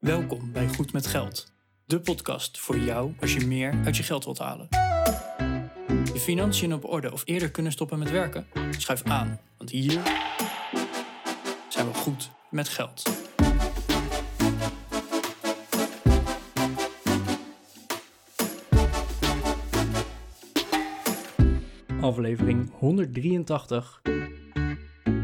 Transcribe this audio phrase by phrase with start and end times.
[0.00, 1.52] Welkom bij Goed met Geld,
[1.84, 4.66] de podcast voor jou als je meer uit je geld wilt halen.
[6.12, 8.46] Je financiën op orde of eerder kunnen stoppen met werken?
[8.70, 10.02] Schuif aan, want hier
[11.68, 13.02] zijn we goed met geld.
[22.00, 24.00] Aflevering 183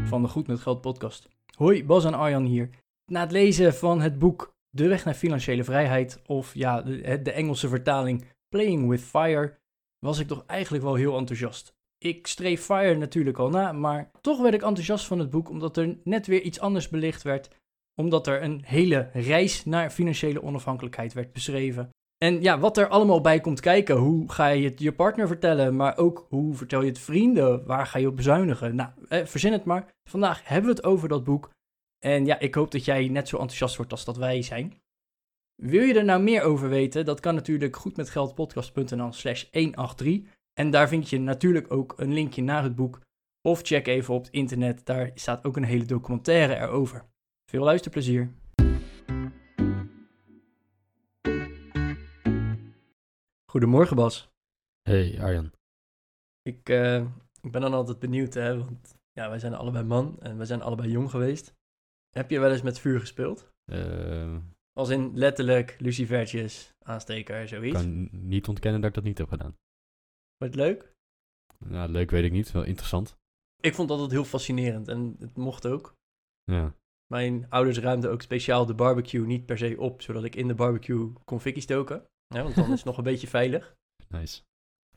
[0.03, 1.27] van de Goed met Geld podcast.
[1.55, 2.69] Hoi, Bas en Arjan hier.
[3.05, 7.67] Na het lezen van het boek De Weg naar Financiële Vrijheid, of ja, de, Engelse
[7.67, 9.57] vertaling Playing with Fire,
[9.99, 11.75] was ik toch eigenlijk wel heel enthousiast.
[11.97, 15.77] Ik streef Fire natuurlijk al na, maar toch werd ik enthousiast van het boek omdat
[15.77, 17.49] er net weer iets anders belicht werd.
[17.95, 21.89] Omdat er een hele reis naar financiële onafhankelijkheid werd beschreven.
[22.17, 23.95] En ja, wat er allemaal bij komt kijken.
[23.95, 27.65] Hoe ga je het je partner vertellen, maar ook hoe vertel je het vrienden?
[27.65, 28.75] Waar ga je op bezuinigen?
[28.75, 29.93] Nou, verzin het maar.
[30.09, 31.49] Vandaag hebben we het over dat boek.
[31.99, 34.81] En ja, ik hoop dat jij net zo enthousiast wordt als dat wij zijn.
[35.55, 37.05] Wil je er nou meer over weten?
[37.05, 40.21] Dat kan natuurlijk goedmetgeldpodcast.nl slash 183.
[40.53, 42.99] En daar vind je natuurlijk ook een linkje naar het boek.
[43.41, 47.05] Of check even op het internet, daar staat ook een hele documentaire erover.
[47.45, 48.33] Veel luisterplezier.
[53.51, 54.29] Goedemorgen Bas.
[54.81, 55.51] Hey Arjan.
[56.41, 57.01] Ik, uh,
[57.41, 60.61] ik ben dan altijd benieuwd, hè, want ja, wij zijn allebei man en we zijn
[60.61, 61.53] allebei jong geweest.
[62.17, 63.51] Heb je wel eens met vuur gespeeld?
[63.71, 64.37] Uh,
[64.73, 67.81] Als in letterlijk lucifertjes, aansteker, zoiets?
[67.81, 69.55] Ik kan niet ontkennen dat ik dat niet heb gedaan.
[70.37, 70.93] Vond je het leuk?
[71.65, 73.17] Nou, leuk weet ik niet, wel interessant.
[73.61, 75.95] Ik vond dat altijd heel fascinerend en het mocht ook.
[76.43, 76.75] Ja.
[77.07, 80.55] Mijn ouders ruimden ook speciaal de barbecue niet per se op, zodat ik in de
[80.55, 82.05] barbecue kon fikkie stoken.
[82.27, 83.75] Ja, want dan is het nog een beetje veilig.
[84.07, 84.41] Nice.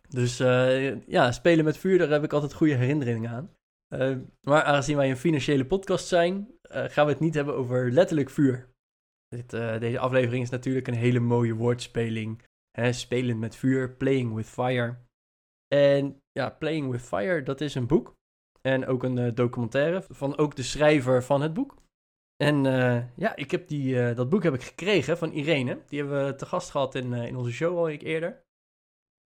[0.08, 3.54] Dus uh, ja, spelen met vuur, daar heb ik altijd goede herinneringen aan.
[3.94, 7.92] Uh, maar aangezien wij een financiële podcast zijn, uh, gaan we het niet hebben over
[7.92, 8.69] letterlijk vuur.
[9.28, 12.42] Dit, deze aflevering is natuurlijk een hele mooie woordspeling.
[12.70, 14.98] Hè, spelen met vuur, playing with fire.
[15.74, 18.14] En ja, Playing with Fire, dat is een boek.
[18.60, 21.76] En ook een documentaire van ook de schrijver van het boek.
[22.37, 22.62] En
[23.16, 25.82] ja, ik heb die, dat boek heb ik gekregen van Irene.
[25.87, 28.43] Die hebben we te gast gehad in, in onze show al eerder.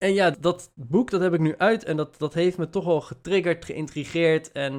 [0.01, 2.85] En ja, dat boek dat heb ik nu uit en dat, dat heeft me toch
[2.85, 4.51] wel getriggerd, geïntrigeerd.
[4.51, 4.73] En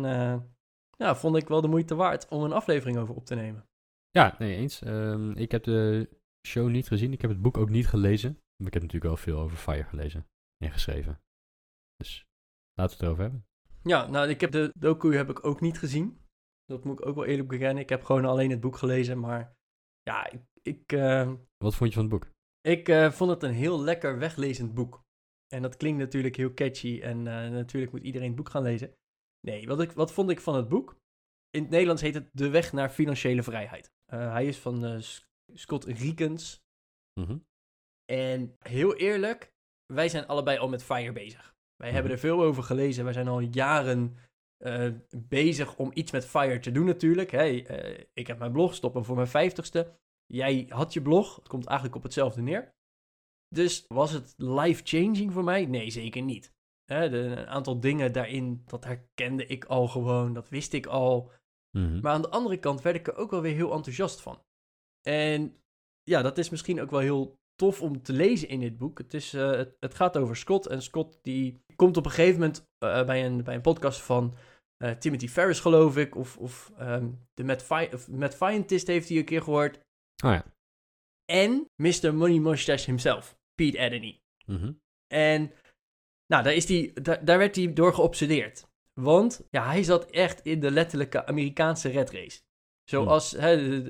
[0.97, 3.67] ja, vond ik wel de moeite waard om een aflevering over op te nemen.
[4.11, 4.81] Ja, nee eens.
[4.85, 6.09] Um, ik heb de
[6.47, 7.13] show niet gezien.
[7.13, 8.31] Ik heb het boek ook niet gelezen.
[8.33, 10.27] Maar ik heb natuurlijk wel veel over Fire gelezen
[10.65, 11.21] en geschreven.
[11.97, 12.27] Dus
[12.75, 13.47] laten we het erover hebben.
[13.83, 16.21] Ja, nou, ik heb de docu heb ik ook niet gezien.
[16.65, 17.83] Dat moet ik ook wel eerlijk bekennen.
[17.83, 19.57] Ik heb gewoon alleen het boek gelezen, maar
[20.03, 20.43] ja, ik...
[20.63, 22.31] ik uh, Wat vond je van het boek?
[22.61, 25.02] Ik uh, vond het een heel lekker weglezend boek.
[25.53, 28.95] En dat klinkt natuurlijk heel catchy en uh, natuurlijk moet iedereen het boek gaan lezen.
[29.47, 31.01] Nee, wat, ik, wat vond ik van het boek?
[31.51, 33.93] In het Nederlands heet het De Weg naar Financiële Vrijheid.
[34.07, 35.03] hij is van
[35.53, 36.65] Scott Riekens.
[37.21, 37.47] Mm -hmm.
[38.05, 39.53] En heel eerlijk,
[39.87, 41.43] wij zijn allebei al met FIRE bezig.
[41.43, 41.93] Wij mm -hmm.
[41.95, 43.05] hebben er veel over gelezen.
[43.05, 44.17] Wij zijn al jaren
[45.17, 47.31] bezig om iets met Fire te doen natuurlijk.
[47.31, 47.67] Hey,
[48.13, 49.99] ik heb mijn blog stoppen voor mijn vijftigste.
[50.27, 51.37] Jij had je blog.
[51.37, 52.75] Het komt eigenlijk op hetzelfde neer.
[53.53, 55.67] Dus was het life-changing voor mij?
[55.67, 56.53] Nee, zeker niet.
[56.85, 60.33] De, een aantal dingen daarin, dat herkende ik al gewoon.
[60.33, 61.31] Dat wist ik al.
[61.71, 62.01] Mm -hmm.
[62.01, 64.43] Maar aan de andere kant werd ik er ook wel weer heel enthousiast van.
[65.03, 65.57] En
[66.03, 68.99] ja, dat is misschien ook wel heel tof om te lezen in dit boek.
[68.99, 70.67] Het, is, uh, het, het, gaat over Scott.
[70.67, 74.37] En Scott die komt op een gegeven moment bij, een, bij een podcast van
[74.85, 76.17] uh, Timothy Ferris, geloof ik.
[76.17, 79.77] Of, of um, de of Matt Scientist heeft hij een keer gehoord.
[80.25, 80.45] Oh ja.
[81.25, 82.15] En Mr.
[82.15, 84.19] Money Mustache himself, Pete.
[84.47, 84.81] Mm -hmm.
[85.15, 85.53] En
[86.27, 88.67] nou, daar, is die, daar, daar werd hij door geobsedeerd.
[89.01, 92.41] Want ja, hij zat echt in de letterlijke Amerikaanse red race.
[92.85, 93.41] Zoals, mm.
[93.41, 93.83] hè,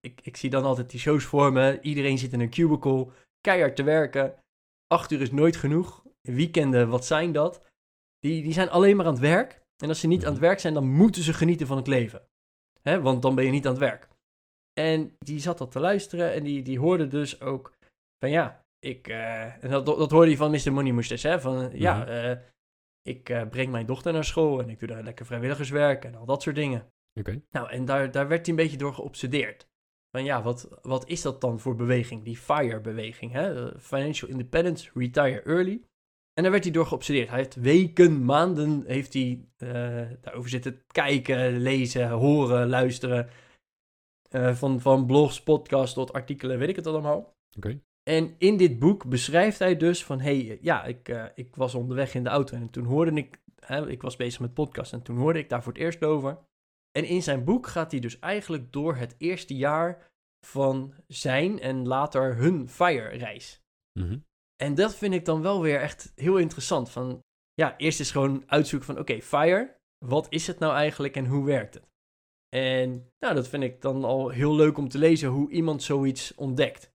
[0.00, 1.80] ik, ik zie dan altijd die shows voor me.
[1.80, 3.08] Iedereen zit in een cubicle,
[3.40, 4.34] keihard te werken.
[4.86, 6.04] Acht uur is nooit genoeg.
[6.20, 7.66] Weekenden, wat zijn dat?
[8.18, 9.60] Die, die zijn alleen maar aan het werk.
[9.82, 12.28] En als ze niet aan het werk zijn, dan moeten ze genieten van het leven.
[12.82, 13.00] Hè?
[13.00, 14.08] Want dan ben je niet aan het werk.
[14.72, 17.72] En die zat dat te luisteren en die, die hoorde dus ook
[18.18, 20.72] van ja, ik, uh, en dat, dat hoorde hij van Mr.
[20.72, 22.10] Money Mustache, hè, van ja, Mhm.
[22.10, 22.36] uh,
[23.02, 26.26] ik uh, breng mijn dochter naar school en ik doe daar lekker vrijwilligerswerk en al
[26.26, 26.80] dat soort dingen.
[26.80, 27.30] Oké.
[27.30, 27.42] Okay.
[27.50, 29.66] Nou, en daar, daar werd hij een beetje door geobsedeerd.
[30.10, 33.78] Van ja, wat, wat is dat dan voor beweging, die FIRE-beweging, hè?
[33.80, 35.82] Financial Independence, Retire Early.
[36.34, 37.28] En daar werd hij door geobsedeerd.
[37.28, 39.48] Hij heeft weken, maanden heeft hij
[40.20, 43.28] daarover zitten kijken, lezen, horen, luisteren.
[44.52, 47.18] Van, van blogs, podcasts tot artikelen, weet ik het allemaal.
[47.18, 47.56] Oké.
[47.56, 47.82] Okay.
[48.02, 51.74] En in dit boek beschrijft hij dus van, hé, hey, ja, ik, uh, ik was
[51.74, 55.02] onderweg in de auto en toen hoorde ik, hè, ik was bezig met podcast en
[55.02, 56.38] toen hoorde ik daar voor het eerst over.
[56.90, 60.10] En in zijn boek gaat hij dus eigenlijk door het eerste jaar
[60.46, 63.62] van zijn en later hun FIRE-reis.
[63.98, 64.18] Mhm.
[64.62, 66.90] En dat vind ik dan wel weer echt heel interessant.
[66.90, 67.20] Van,
[67.54, 71.44] ja, eerst is gewoon uitzoeken van, oké, FIRE, wat is het nou eigenlijk en hoe
[71.44, 71.90] werkt het?
[72.48, 76.34] En nou, dat vind ik dan al heel leuk om te lezen hoe iemand zoiets
[76.34, 76.91] ontdekt.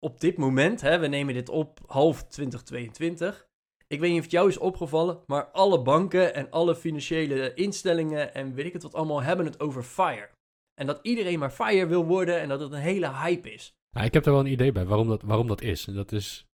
[0.00, 3.48] Op dit moment, hè, we nemen dit op half 2022.
[3.86, 8.34] Ik weet niet of het jou is opgevallen, maar alle banken en alle financiële instellingen
[8.34, 10.28] en weet ik het wat allemaal hebben het over FIRE.
[10.74, 13.74] En dat iedereen maar FIRE wil worden en dat het een hele hype is.
[13.90, 15.86] Ja, ik heb er wel een idee bij waarom dat, waarom dat is.
[15.86, 16.46] En dat is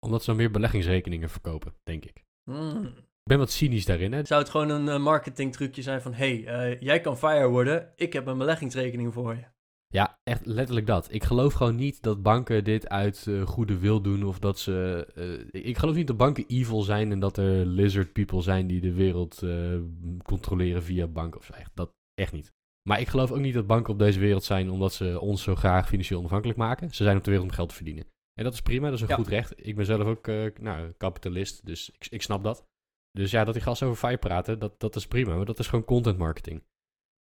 [0.00, 2.24] omdat ze dan meer beleggingsrekeningen verkopen, denk ik.
[2.44, 2.84] Hmm.
[2.86, 4.12] Ik ben wat cynisch daarin.
[4.12, 4.24] Hè?
[4.24, 6.14] Zou het gewoon een eh, marketingtrucje zijn van...
[6.14, 9.44] hey, eh, jij kan FIRE worden, ik heb een beleggingsrekening voor je.
[9.88, 11.12] Ja, echt letterlijk dat.
[11.12, 14.24] Ik geloof gewoon niet dat banken dit uit eh, goede wil doen.
[14.24, 15.06] Of dat ze.
[15.52, 18.80] eh, ik geloof niet dat banken evil zijn en dat er lizard people zijn die
[18.80, 19.78] de wereld eh,
[20.22, 21.52] controleren via banken of zo.
[21.52, 22.52] Echt, dat echt niet.
[22.88, 25.54] Maar ik geloof ook niet dat banken op deze wereld zijn omdat ze ons zo
[25.54, 26.90] graag financieel onafhankelijk maken.
[26.94, 28.04] Ze zijn op de wereld om geld te verdienen.
[28.34, 29.14] En dat is prima, dat is een Ja.
[29.14, 29.66] goed recht.
[29.66, 30.26] Ik ben zelf ook
[30.60, 32.64] nou, kapitalist, dus ik, ik snap dat.
[33.10, 35.36] Dus ja, dat die gasten over FIRE praten, dat, dat is prima.
[35.36, 36.62] Maar dat is gewoon content marketing.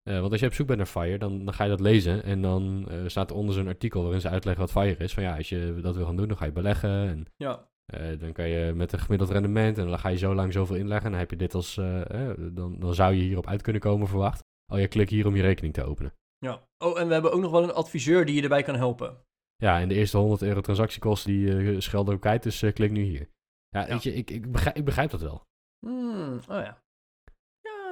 [0.08, 2.24] Eh, want als je op zoek bent naar FIRE, dan, dan ga je dat lezen.
[2.24, 5.14] En dan eh, staat er onder zo'n artikel waarin ze uitleggen wat FIRE is.
[5.14, 6.90] Van ja, als je dat wil gaan doen, dan ga je beleggen.
[7.08, 9.78] En Ja, eh, dan kan je met een gemiddeld rendement.
[9.78, 11.06] En dan ga je zo lang zoveel inleggen.
[11.06, 11.78] En dan heb je dit als.
[11.78, 14.40] eh, dan, dan zou je hierop uit kunnen komen, verwacht.
[14.74, 16.14] Oh, je klik hier om je rekening te openen.
[16.40, 16.66] ja.
[16.84, 19.18] Oh, en we hebben ook nog wel een adviseur die je erbij kan helpen.
[19.56, 22.44] Ja, en de eerste 100 euro transactiekosten die eh schelden ook uit.
[22.44, 23.30] Dus klik nu hier.
[23.70, 23.88] Ja, Ja.
[23.88, 25.42] weet je, ik, ik, begrijp, ik begrijp dat wel.
[25.86, 26.82] Hmm, oh ja.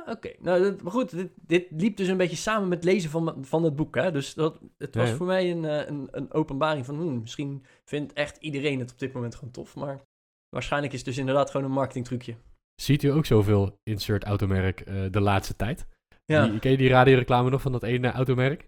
[0.08, 0.32] Oké.
[0.40, 3.64] Nou, dat- maar goed, dit, dit liep dus een beetje samen met lezen van, van
[3.64, 3.96] het boek.
[3.96, 4.12] Hè?
[4.12, 5.16] Dus dat, het was ja.
[5.16, 6.96] voor mij een, eh, een, een openbaring van...
[6.96, 9.76] Hmm, misschien vindt echt iedereen het op dit moment gewoon tof.
[9.76, 10.02] Maar
[10.50, 12.36] waarschijnlijk is het dus inderdaad gewoon een marketingtrucje.
[12.82, 15.88] Ziet u ook zoveel insert automerk eh, de laatste tijd?
[16.26, 18.68] Ja, Die, ken je die radioreclame nog van dat ene automerk?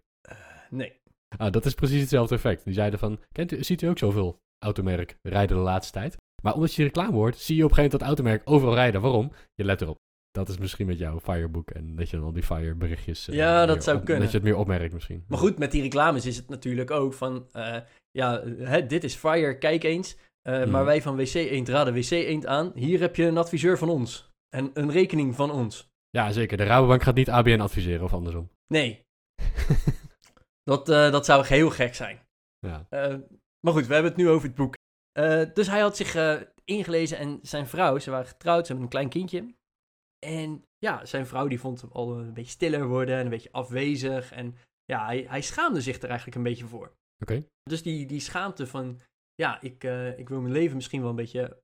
[0.69, 0.93] nee.
[1.37, 2.63] Ah, dat is precies hetzelfde effect.
[2.63, 6.17] Die zeiden van, kent u, ziet u ook zoveel automerk rijden de laatste tijd?
[6.43, 8.73] Maar omdat je die reclame hoort, zie je op een gegeven moment dat automerk overal
[8.75, 9.01] rijden.
[9.01, 9.31] Waarom?
[9.53, 9.97] Je let erop.
[10.37, 13.27] Dat is misschien met jouw Firebook en dat je dan al die Fire berichtjes...
[13.27, 14.23] eh, Ja, dat zou op- kunnen.
[14.23, 15.23] Dat je het meer opmerkt misschien.
[15.27, 17.47] Maar goed, met die reclames is het natuurlijk ook van...
[17.51, 17.77] eh,
[18.11, 20.17] ja, hè, dit is Fire, kijk eens.
[20.41, 20.69] Eh, Mhm.
[20.71, 22.71] Maar wij van WC Eend raden WC Eend aan.
[22.75, 24.29] Hier heb je een adviseur van ons.
[24.55, 25.89] En een rekening van ons.
[26.09, 26.57] Ja, zeker.
[26.57, 28.49] De Rabobank gaat niet ABN adviseren of andersom.
[28.73, 29.05] Nee,
[30.63, 32.19] dat, eh, dat zou heel gek zijn.
[32.59, 32.85] ja.
[32.89, 33.15] Eh,
[33.59, 34.75] maar goed, we hebben het nu over het boek.
[35.11, 38.83] Eh, dus hij had zich eh, ingelezen en zijn vrouw, ze waren getrouwd, ze hebben
[38.83, 39.55] een klein kindje.
[40.25, 43.51] En ja, zijn vrouw die vond hem al een beetje stiller worden en een beetje
[43.51, 44.31] afwezig.
[44.31, 44.55] En
[44.85, 46.95] ja, hij, hij schaamde zich er eigenlijk een beetje voor.
[47.19, 47.45] Oké.
[47.63, 48.99] Dus die, die schaamte van,
[49.35, 51.61] ja, ik, eh, ik wil mijn leven misschien wel een beetje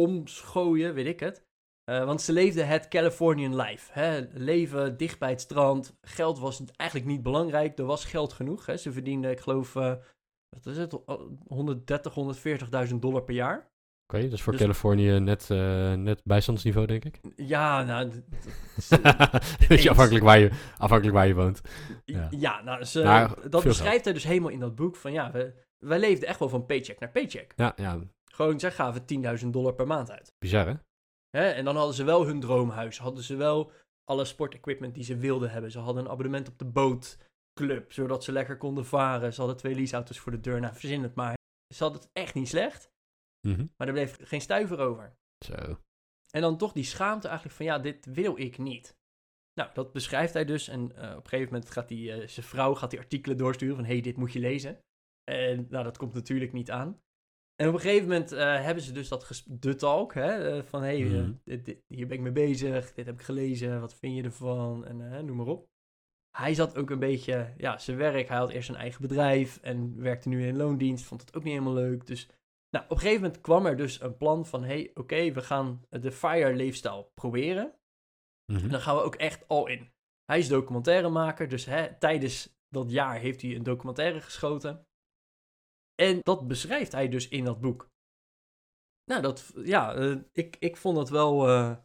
[0.00, 1.46] omschooien, weet ik het.
[1.84, 3.92] Eh, want ze leefde het Californian life.
[3.92, 4.26] Hè?
[4.32, 5.96] Leven dicht bij het strand.
[6.00, 7.78] Geld was eigenlijk niet belangrijk.
[7.78, 8.66] Er was geld genoeg.
[8.66, 8.76] Hè?
[8.76, 9.96] Ze verdiende, ik geloof, eh,
[10.48, 10.92] wat is het?
[11.46, 13.70] 130, 140.000 dollar per jaar.
[14.12, 17.20] Oké, is voor Dus- Californië net, eh, net bijstandsniveau, denk ik.
[17.36, 18.10] Ja, nou,
[19.68, 21.60] Weet je, afhankelijk waar je, afhankelijk waar je woont.
[22.04, 22.26] ja.
[22.30, 22.62] Ja.
[22.62, 24.96] nou, ze, Maar dat beschrijft hij dus helemaal in dat boek.
[24.96, 27.52] Van ja, we, wij leefden echt wel van paycheck naar paycheck.
[27.56, 27.98] Ja, ja,
[28.32, 29.02] Gewoon, zij gaven
[29.42, 30.32] 10.000 dollar per maand uit.
[30.38, 30.74] bizar hè?
[31.30, 31.48] Hè?
[31.50, 32.98] En dan hadden ze wel hun droomhuis.
[32.98, 33.72] Hadden ze wel
[34.04, 35.70] alle sportequipment die ze wilden hebben.
[35.70, 39.32] Ze hadden een abonnement op de bootclub, zodat ze lekker konden varen.
[39.32, 40.60] Ze hadden twee leaseauto's voor de deur.
[40.60, 41.36] Nou, verzin het maar.
[41.74, 42.88] Ze hadden het echt niet slecht,
[43.40, 43.66] Mhm.
[43.76, 45.16] maar er bleef geen stuiver over.
[45.44, 45.78] Zo.
[46.30, 48.96] En dan toch die schaamte eigenlijk van, ja, dit wil ik niet.
[49.54, 50.68] Nou, dat beschrijft hij dus.
[50.68, 53.76] En eh, op een gegeven moment gaat hij, eh, zijn vrouw gaat die artikelen doorsturen
[53.76, 54.80] van, hey, dit moet je lezen.
[55.24, 57.00] En nou, dat komt natuurlijk niet aan.
[57.56, 61.02] En op een gegeven moment eh, hebben ze dus dat de talk, hè, van, hey,
[61.04, 61.32] Mhm.
[61.44, 64.86] dit- dit- hier ben ik mee bezig, dit heb ik gelezen, wat vind je ervan,
[64.86, 65.68] en noem maar op.
[66.36, 70.00] Hij zat ook een beetje, ja, zijn werk, hij had eerst zijn eigen bedrijf en
[70.00, 72.28] werkte nu in loondienst, vond het ook niet helemaal leuk, dus...
[72.70, 75.84] Nou, op een gegeven moment kwam er dus een plan van, hey, oké, we gaan
[75.88, 77.78] de FIRE leefstijl proberen.
[78.52, 78.62] Mhm.
[78.64, 79.92] En dan gaan we ook echt al in.
[80.24, 84.86] Hij is documentairemaker, dus hè, tijdens dat jaar heeft hij een documentaire geschoten.
[85.94, 87.90] En dat beschrijft hij dus in dat boek.
[89.04, 91.76] Nou, dat, ja, eh, ik, ik vond dat wel, eh,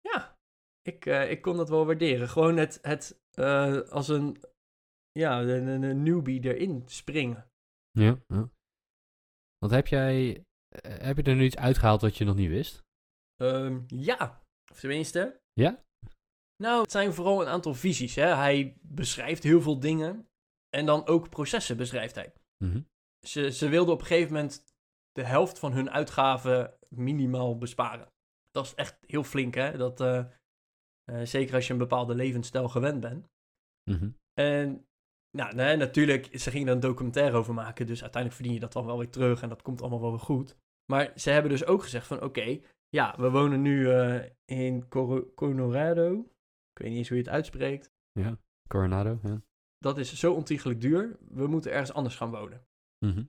[0.00, 0.38] ja,
[0.82, 2.28] ik, eh, ik kon dat wel waarderen.
[2.28, 3.20] Gewoon het, het
[3.90, 4.42] als een,
[5.12, 7.50] ja, een- een newbie erin springen.
[7.90, 8.50] Ja, ja.
[9.64, 12.82] Want heb jij, eh, heb je er nu iets uitgehaald wat je nog niet wist?
[13.36, 15.40] Ehm, ja, of tenminste.
[15.52, 15.84] Ja?
[16.56, 18.14] Nou, het zijn vooral een aantal visies.
[18.14, 18.34] Hè.
[18.34, 20.28] Hij beschrijft heel veel dingen.
[20.68, 22.32] En dan ook processen beschrijft hij.
[22.64, 22.80] Mhm.
[23.26, 24.64] Ze, ze wilden op een gegeven moment
[25.12, 28.12] de helft van hun uitgaven minimaal besparen.
[28.50, 29.76] Dat is echt heel flink, hè?
[29.76, 30.24] Dat, eh,
[31.04, 33.28] eh, zeker als je een bepaalde levensstijl gewend bent.
[33.90, 34.10] Mhm.
[34.32, 34.86] En
[35.36, 38.72] Nou, nee, natuurlijk, ze gingen er een documentaire over maken, dus uiteindelijk verdien je dat
[38.72, 40.56] dan wel weer terug en dat komt allemaal wel weer goed.
[40.92, 45.34] Maar ze hebben dus ook gezegd van, oké, ja, we wonen nu eh, in Cor-
[45.34, 46.18] Colorado.
[46.70, 47.92] Ik weet niet eens hoe je het uitspreekt.
[48.12, 48.38] Ja,
[48.68, 49.18] Coronado.
[49.22, 49.42] Ja.
[49.78, 52.66] Dat is zo ontiegelijk duur, we moeten ergens anders gaan wonen.
[53.06, 53.24] Mhm.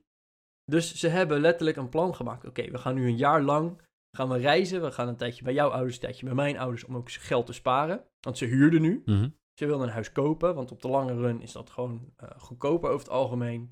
[0.65, 2.45] Dus ze hebben letterlijk een plan gemaakt.
[2.45, 3.81] Oké, we gaan nu een jaar lang
[4.17, 4.81] gaan we reizen.
[4.81, 7.45] We gaan een tijdje bij jouw ouders, een tijdje bij mijn ouders, om ook geld
[7.45, 8.03] te sparen.
[8.19, 9.01] Want ze huurden nu.
[9.05, 9.29] Mhm.
[9.55, 12.89] Ze wilden een huis kopen, want op de lange run is dat gewoon eh, goedkoper
[12.89, 13.71] over het algemeen.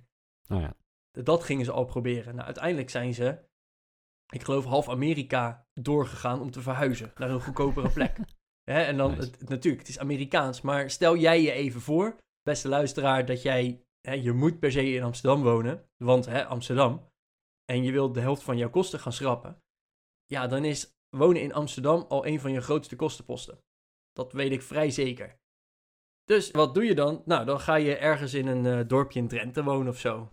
[0.49, 0.75] Oh ja.
[1.11, 2.33] Dat gingen ze al proberen.
[2.33, 3.39] Nou, uiteindelijk zijn ze,
[4.29, 8.17] ik geloof, half Amerika doorgegaan om te verhuizen naar een goedkopere plek.
[8.71, 9.21] Hè, en dan, Nice.
[9.21, 13.85] het, natuurlijk, het is Amerikaans, maar stel jij je even voor, beste luisteraar, dat jij,
[14.01, 17.09] hè, je moet per se in Amsterdam wonen, want hè, Amsterdam,
[17.65, 19.61] en je wilt de helft van jouw kosten gaan schrappen.
[20.25, 23.59] Ja, dan is wonen in Amsterdam al een van je grootste kostenposten.
[24.11, 25.41] Dat weet ik vrij zeker.
[26.23, 27.21] Dus wat doe je dan?
[27.25, 30.29] Nou, dan ga je ergens in een eh, dorpje in Drenthe wonen of zo.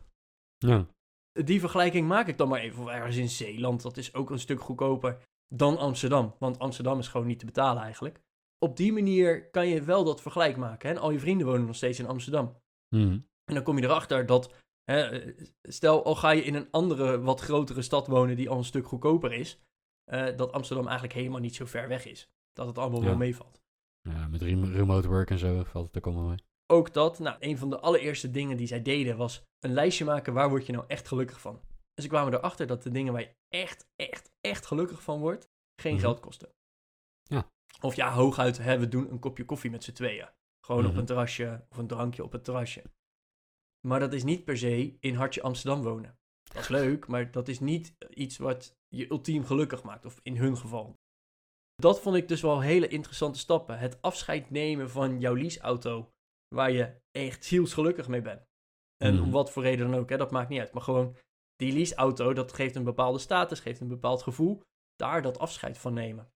[0.58, 0.86] Ja.
[1.32, 2.82] Die vergelijking maak ik dan maar even.
[2.82, 5.18] Of ergens in Zeeland, dat is ook een stuk goedkoper
[5.54, 6.34] dan Amsterdam.
[6.38, 8.20] Want Amsterdam is gewoon niet te betalen eigenlijk.
[8.58, 10.88] Op die manier kan je wel dat vergelijk maken.
[10.88, 10.94] Hè?
[10.94, 12.56] En al je vrienden wonen nog steeds in Amsterdam.
[12.94, 13.18] Mhm.
[13.44, 14.54] En dan kom je erachter dat,
[14.84, 15.20] hè,
[15.62, 18.86] stel al ga je in een andere, wat grotere stad wonen die al een stuk
[18.86, 19.60] goedkoper is,
[20.04, 22.30] eh, dat Amsterdam eigenlijk helemaal niet zo ver weg is.
[22.52, 23.06] Dat het allemaal Ja.
[23.06, 23.60] wel meevalt.
[24.02, 26.38] Ja, met rem- remote work en zo valt het ook allemaal mee.
[26.66, 30.32] Ook dat, nou, een van de allereerste dingen die zij deden was een lijstje maken
[30.32, 31.60] waar word je nou echt gelukkig van.
[31.94, 35.48] En ze kwamen erachter dat de dingen waar je echt, echt, echt gelukkig van wordt,
[35.80, 36.00] geen Mhm.
[36.02, 36.48] geld kosten.
[37.22, 37.50] Ja.
[37.80, 40.28] Of ja, hooguit, hè, we doen een kopje koffie met z'n tweeën.
[40.66, 40.98] Gewoon op Mhm.
[41.00, 42.82] een terrasje of een drankje op het terrasje.
[43.86, 46.18] Maar dat is niet per se in Hartje Amsterdam wonen.
[46.42, 50.36] Dat is leuk, maar dat is niet iets wat je ultiem gelukkig maakt, of in
[50.36, 50.99] hun geval.
[51.80, 53.78] Dat vond ik dus wel hele interessante stappen.
[53.78, 56.10] Het afscheid nemen van jouw leaseauto,
[56.54, 58.48] waar je echt zielsgelukkig mee bent.
[59.04, 59.22] En Mhm.
[59.22, 60.72] om wat voor reden dan ook, hè, dat maakt niet uit.
[60.72, 61.16] Maar gewoon,
[61.56, 64.62] die leaseauto, dat geeft een bepaalde status, geeft een bepaald gevoel.
[64.96, 66.30] Daar dat afscheid van nemen.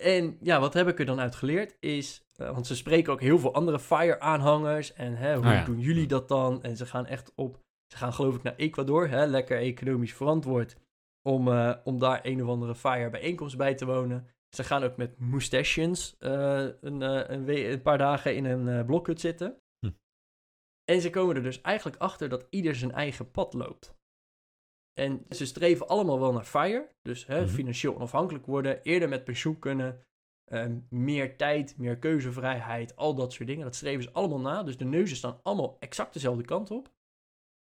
[0.00, 3.20] En ja, wat heb ik er dan uit geleerd is, eh, want ze spreken ook
[3.20, 4.92] heel veel andere Fire-aanhangers.
[4.92, 5.64] En hè, hoe Oh ja.
[5.64, 6.62] doen jullie dat dan?
[6.62, 10.76] En ze gaan echt op, ze gaan geloof ik naar Ecuador, hè, lekker economisch verantwoord.
[11.22, 14.28] Om, eh, om daar een of andere Fire-bijeenkomst bij te wonen.
[14.56, 19.60] Ze gaan ook met moustachians eh, een, eh, een, paar dagen in een blokhut zitten.
[19.86, 19.92] Hm.
[20.84, 23.98] En ze komen er dus eigenlijk achter dat ieder zijn eigen pad loopt.
[24.92, 27.48] En ze streven allemaal wel naar FIRE, dus hè, Mhm.
[27.48, 30.04] financieel onafhankelijk worden, eerder met pensioen kunnen,
[30.88, 33.64] meer tijd, meer keuzevrijheid, al dat soort dingen.
[33.64, 36.92] Dat streven ze allemaal na, dus de neuzen staan allemaal exact dezelfde kant op,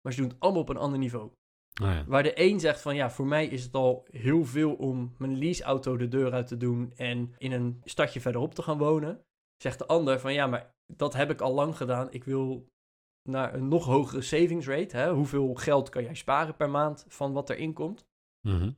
[0.01, 1.31] maar ze doen het allemaal op een ander niveau.
[1.81, 2.03] Oh ja.
[2.07, 5.37] Waar de een zegt van ja, voor mij is het al heel veel om mijn
[5.37, 9.23] leaseauto de deur uit te doen en in een stadje verderop te gaan wonen.
[9.57, 12.11] Zegt de ander van ja, maar dat heb ik al lang gedaan.
[12.11, 12.67] Ik wil
[13.29, 14.97] naar een nog hogere savings rate.
[14.97, 15.11] Hè?
[15.11, 18.07] Hoeveel geld kan jij sparen per maand van wat erin komt?
[18.47, 18.71] Mhm.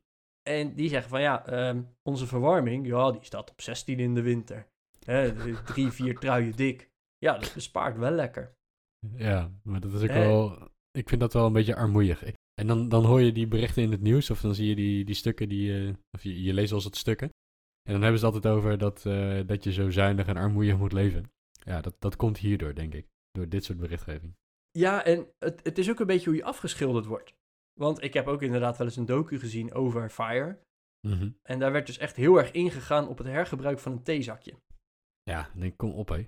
[0.50, 4.22] En die zeggen van ja, ehm, onze verwarming, ja, die staat op 16 in de
[4.22, 4.68] winter.
[5.06, 5.34] Hè,
[5.64, 6.90] drie, vier truien dik.
[7.18, 8.56] Ja, dat bespaart wel lekker.
[9.16, 10.70] Ja, maar dat is ook wel...
[10.92, 12.24] Ik vind dat wel een beetje armoeig.
[12.24, 14.76] Ik- En dan, dan hoor je die berichten in het nieuws, of dan zie je
[14.76, 15.88] die, die stukken die...
[15.88, 17.30] eh, of je, je leest wel eens wat stukken.
[17.82, 20.78] En dan hebben ze het altijd over dat, eh, dat je zo zuinig en armoeig
[20.78, 21.32] moet leven.
[21.52, 23.08] Ja, dat, dat komt hierdoor, denk ik.
[23.32, 24.36] Door dit soort berichtgeving.
[24.72, 27.34] Ja, en het, het is ook een beetje hoe je afgeschilderd wordt.
[27.80, 30.60] Want ik heb ook inderdaad wel eens een docu gezien over Fire.
[31.08, 31.30] Mhm.
[31.42, 34.56] En daar werd dus echt heel erg ingegaan op het hergebruik van een theezakje.
[35.24, 36.28] Ja, denk kom op, hé.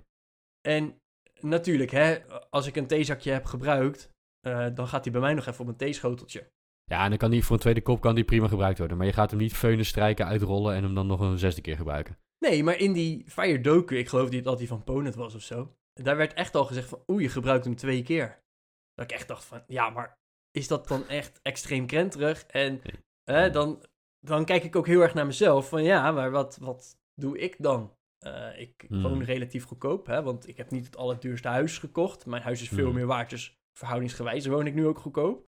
[0.60, 0.98] En
[1.40, 4.10] natuurlijk, hè, als ik een theezakje heb gebruikt,
[4.44, 6.50] eh, dan gaat hij bij mij nog even op een theeschoteltje.
[6.84, 8.96] Ja, en dan kan die voor een tweede kop kan die prima gebruikt worden.
[8.96, 11.76] Maar je gaat hem niet feunen, strijken, uitrollen en hem dan nog een zesde keer
[11.76, 12.18] gebruiken.
[12.38, 15.76] Nee, maar in die Fire docu, ik geloof dat die van Ponet was of zo,
[15.92, 18.42] daar werd echt al gezegd van, oeh, je gebruikt hem twee keer.
[18.94, 20.18] Dat ik echt dacht van, ja, maar
[20.50, 22.44] is dat dan echt extreem krenterig?
[22.46, 22.80] En
[23.30, 23.50] Nee.
[23.50, 23.84] dan,
[24.20, 27.56] dan kijk ik ook heel erg naar mezelf van, ja, maar wat, wat doe ik
[27.58, 27.96] dan?
[28.18, 29.02] Eh, ik Hmm.
[29.02, 32.26] woon relatief goedkoop, hè, want ik heb niet het allerduurste huis gekocht.
[32.26, 32.94] Mijn huis is veel Hmm.
[32.94, 35.46] meer waard, dus verhoudingsgewijs woon ik nu ook goedkoop.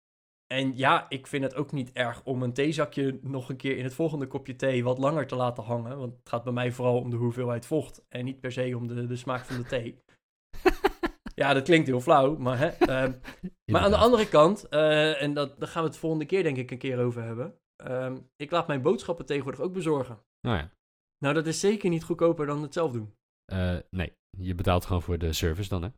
[0.47, 3.83] En ja, ik vind het ook niet erg om een theezakje nog een keer in
[3.83, 5.97] het volgende kopje thee wat langer te laten hangen.
[5.97, 8.87] Want het gaat bij mij vooral om de hoeveelheid vocht en niet per se om
[8.87, 9.97] de, de smaak van de thee.
[11.35, 12.67] ja, dat klinkt heel flauw, maar hè.
[12.67, 13.13] ehm,
[13.71, 16.57] maar aan de andere kant, eh, en dat, daar gaan we het volgende keer denk
[16.57, 17.57] ik een keer over hebben.
[17.83, 20.19] ehm, ik laat mijn boodschappen tegenwoordig ook bezorgen.
[20.47, 20.71] Nou ja,
[21.17, 23.15] Nou, dat is zeker niet goedkoper dan het zelf doen.
[23.45, 24.13] Eh, nee.
[24.37, 25.89] Je betaalt gewoon voor de service dan, hè?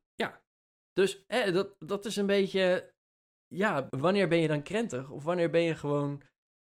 [0.95, 2.91] Dus hè, dat, dat is een beetje,
[3.47, 5.09] ja, wanneer ben je dan krentig?
[5.09, 6.21] Of wanneer ben je gewoon,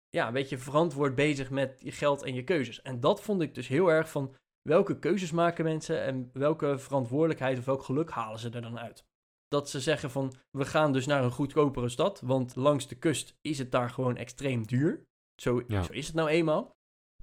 [0.08, 2.82] ja, een beetje verantwoord bezig met je geld en je keuzes?
[2.82, 4.34] En dat vond ik dus heel erg van,
[4.68, 9.04] welke keuzes maken mensen en welke verantwoordelijkheid of welk geluk halen ze er dan uit?
[9.48, 13.38] dat ze zeggen van we gaan dus naar een goedkopere stad, want langs de kust
[13.40, 15.04] is het daar gewoon extreem duur.
[15.40, 15.82] Zo, Ja.
[15.82, 16.70] zo is het nou eenmaal.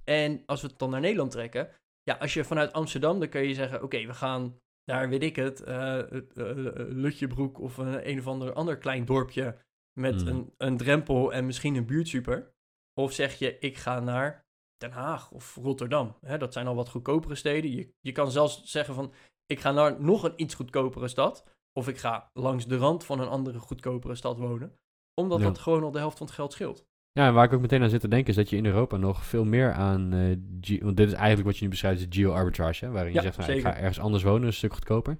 [0.04, 1.70] En als we het dan naar Nederland trekken,
[2.02, 5.36] ja, als je vanuit Amsterdam, dan kun je zeggen, oké, we gaan naar, weet ik
[5.36, 6.46] het, het, eh,
[6.88, 9.58] Lutjebroek of een, een of ander, ander klein dorpje
[10.00, 10.30] met Hmm.
[10.30, 12.54] een, een drempel en misschien een buurtsuper.
[13.00, 14.46] Of zeg je, ik ga naar
[14.76, 16.16] Den Haag of Rotterdam.
[16.20, 17.70] Hè, dat zijn al wat goedkopere steden.
[17.70, 19.12] Je, je kan zelfs zeggen van,
[19.46, 21.44] ik ga naar nog een iets goedkopere stad.
[21.72, 24.78] Of ik ga langs de rand van een andere goedkopere stad wonen.
[25.14, 25.44] Omdat Ja.
[25.44, 26.86] dat gewoon al de helft van het geld scheelt.
[27.12, 28.96] Ja, en waar ik ook meteen aan zit te denken is dat je in Europa
[28.96, 30.12] nog veel meer aan...
[30.12, 32.84] eh, ge- want dit is eigenlijk wat je nu beschrijft, is geo-arbitrage.
[32.84, 35.18] hè, Waarin je zegt, van, ik ga ergens anders wonen, een stuk goedkoper.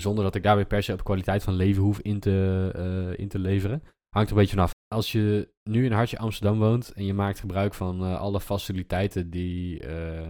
[0.00, 3.18] Zonder dat ik daar weer per se op kwaliteit van leven hoef in te, eh,
[3.18, 3.82] in te leveren.
[4.08, 4.72] Hangt er een beetje vanaf.
[4.94, 9.30] Als je nu in Hartje Amsterdam woont en je maakt gebruik van eh, alle faciliteiten
[9.30, 9.86] die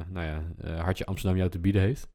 [0.08, 0.42] nou ja,
[0.82, 2.08] Hartje Amsterdam jou te bieden heeft.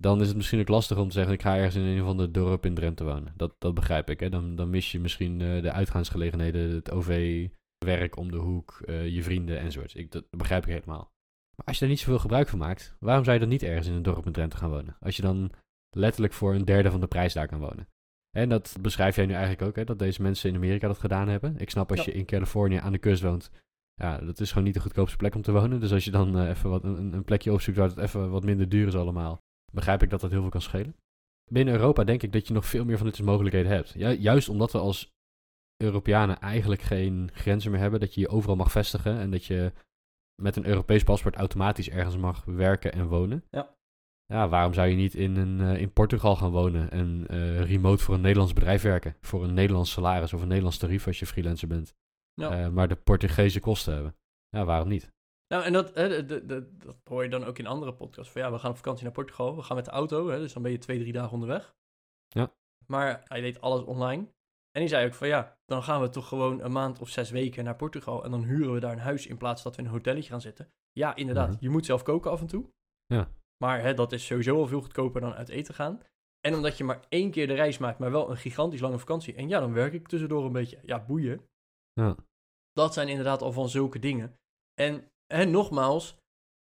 [0.00, 2.08] Dan is het misschien ook lastig om te zeggen, ik ga ergens in een of
[2.08, 3.32] ander dorp in Drenthe wonen.
[3.36, 4.20] Dat, dat begrijp ik.
[4.20, 4.28] Hè?
[4.28, 7.46] Dan, dan mis je misschien de uitgaansgelegenheden, het OV,
[7.78, 9.94] werk om de hoek, eh, je vrienden enzovoort.
[9.94, 11.12] Ik, dat begrijp ik helemaal.
[11.56, 13.86] Maar als je daar niet zoveel gebruik van maakt, waarom zou je dan niet ergens
[13.86, 14.96] in een dorp in Drenthe gaan wonen?
[15.00, 15.50] Als je dan
[15.96, 17.88] letterlijk voor een derde van de prijs daar kan wonen.
[18.36, 21.28] En dat beschrijf jij nu eigenlijk ook, hè, dat deze mensen in Amerika dat gedaan
[21.28, 21.58] hebben.
[21.58, 22.12] Ik snap als Ja.
[22.12, 23.50] je in Californië aan de kust woont,
[23.94, 25.80] ja, dat is gewoon niet de goedkoopste plek om te wonen.
[25.80, 28.44] Dus als je dan eh, even wat, een, een plekje opzoekt waar het even wat
[28.44, 29.38] minder duur is allemaal,
[29.72, 30.96] begrijp ik dat dat heel veel kan schelen.
[31.50, 33.92] Binnen Europa denk ik dat je nog veel meer van dit soort mogelijkheden hebt.
[33.92, 35.12] Ju- juist omdat we als
[35.78, 39.72] Europeanen eigenlijk geen grenzen meer hebben, dat je je overal mag vestigen en dat je
[40.42, 43.44] met een Europees paspoort automatisch ergens mag werken en wonen.
[43.50, 43.76] Ja.
[44.26, 48.02] Ja, waarom zou je niet in, een, eh, in Portugal gaan wonen en eh, remote
[48.02, 49.16] voor een Nederlands bedrijf werken?
[49.20, 51.94] Voor een Nederlands salaris of een Nederlands tarief als je freelancer bent.
[52.34, 52.50] Ja.
[52.50, 54.16] Eh, maar de Portugese kosten hebben.
[54.48, 55.12] Ja, waarom niet?
[55.48, 56.64] Nou, en dat, hè, dat
[57.04, 58.32] hoor je dan ook in andere podcasts.
[58.32, 59.56] Van ja, we gaan op vakantie naar Portugal.
[59.56, 61.74] We gaan met de auto, hè, dus dan ben je twee, drie dagen onderweg.
[62.28, 62.52] Ja.
[62.86, 64.28] Maar hij deed alles online.
[64.78, 67.30] En die zei ook van ja, dan gaan we toch gewoon een maand of zes
[67.30, 68.24] weken naar Portugal.
[68.24, 70.40] En dan huren we daar een huis in plaats dat we in een hotelletje gaan
[70.40, 70.72] zitten.
[70.92, 71.48] Ja, inderdaad.
[71.50, 71.56] Mhm.
[71.60, 72.70] Je moet zelf koken af en toe.
[73.06, 73.30] Ja.
[73.64, 76.00] Maar hè, dat is sowieso al veel goedkoper dan uit eten gaan.
[76.40, 79.34] En omdat je maar één keer de reis maakt, maar wel een gigantisch lange vakantie.
[79.34, 80.80] En ja, dan werk ik tussendoor een beetje.
[80.82, 81.48] Ja, boeien.
[81.92, 82.16] Ja.
[82.72, 84.38] Dat zijn inderdaad al van zulke dingen.
[84.74, 86.18] En, en nogmaals,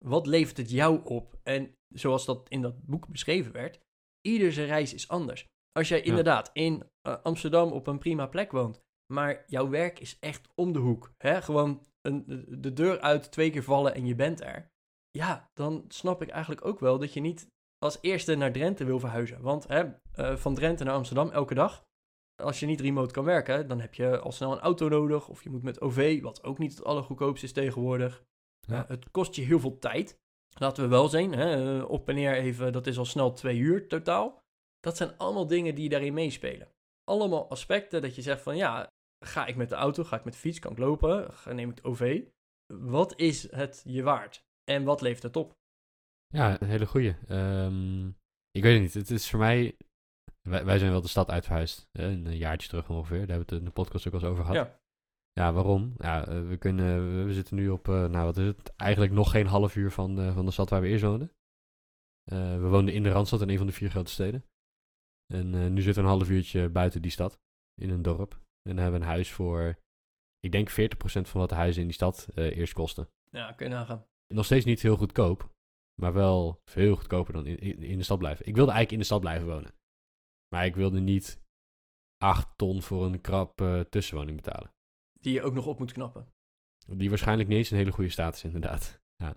[0.05, 1.39] wat levert het jou op?
[1.43, 3.81] En zoals dat in dat boek beschreven werd,
[4.21, 5.47] ieder zijn reis is anders.
[5.73, 6.05] Als jij Ja.
[6.05, 8.81] inderdaad in eh, Amsterdam op een prima plek woont,
[9.13, 11.13] maar jouw werk is echt om de hoek.
[11.19, 11.43] Hè?
[11.43, 14.73] Gewoon een, de- de deur uit, twee keer vallen en je bent er.
[15.11, 17.47] Ja, dan snap ik eigenlijk ook wel dat je niet
[17.79, 19.41] als eerste naar Drenthe wil verhuizen.
[19.41, 21.85] Want hè, eh, van Drenthe naar Amsterdam elke dag,
[22.43, 25.29] als je niet remote kan werken, dan heb je al snel een auto nodig.
[25.29, 28.25] Of je moet met OV, wat ook niet het allergoedkoopste is tegenwoordig.
[28.67, 28.85] Ja.
[28.89, 30.19] Het kost je heel veel tijd.
[30.59, 33.59] Laten we wel zijn, hè, eh, op en neer even, dat is al snel twee
[33.59, 34.39] uur totaal.
[34.81, 36.69] Dat zijn allemaal dingen die daarin meespelen.
[37.05, 38.87] Allemaal aspecten dat je zegt van ja,
[39.25, 41.77] ga ik met de auto, ga ik met de fiets, kan ik lopen, neem ik
[41.77, 42.23] het OV.
[42.75, 44.45] Wat is het je waard?
[44.65, 45.53] En wat levert het op?
[46.27, 47.17] Ja, een hele goeie.
[47.27, 48.07] Ehm,
[48.51, 48.95] ik weet het niet.
[48.95, 49.77] Het is voor mij...
[50.49, 51.89] Wij, wij zijn wel de stad uitverhuisd.
[51.93, 53.19] een jaartje terug ongeveer.
[53.19, 54.67] Daar hebben we het in de podcast ook al eens over gehad.
[54.67, 54.79] Ja.
[55.33, 55.95] Ja, waarom?
[55.97, 58.73] Ja, eh, we, kunnen, we- zitten nu op, eh, nou wat is het?
[58.77, 61.33] Eigenlijk nog geen half uur van, eh, van de stad waar we eerst woonden.
[62.25, 64.45] We woonden in de Randstad, in een van de vier grote steden.
[65.35, 67.39] En eh, nu zitten we een half uurtje buiten die stad,
[67.81, 68.33] in een dorp.
[68.33, 69.79] En dan hebben we een huis voor,
[70.41, 73.09] ik denk 40% van wat de huizen in die stad eh, eerst kosten.
[73.31, 74.07] Ja, kun je nagaan.
[74.35, 75.55] Nog steeds niet heel goedkoop,
[76.01, 78.47] maar wel veel goedkoper dan in, in, de stad blijven.
[78.47, 79.75] Ik wilde eigenlijk in de stad blijven wonen.
[80.49, 81.41] Maar ik wilde niet
[82.17, 84.73] 8 ton voor een krap eh, tussenwoning betalen.
[85.21, 86.29] Die je ook nog op moet knappen.
[86.87, 89.01] Die waarschijnlijk niet eens een hele goede staat is, inderdaad.
[89.17, 89.37] Ja.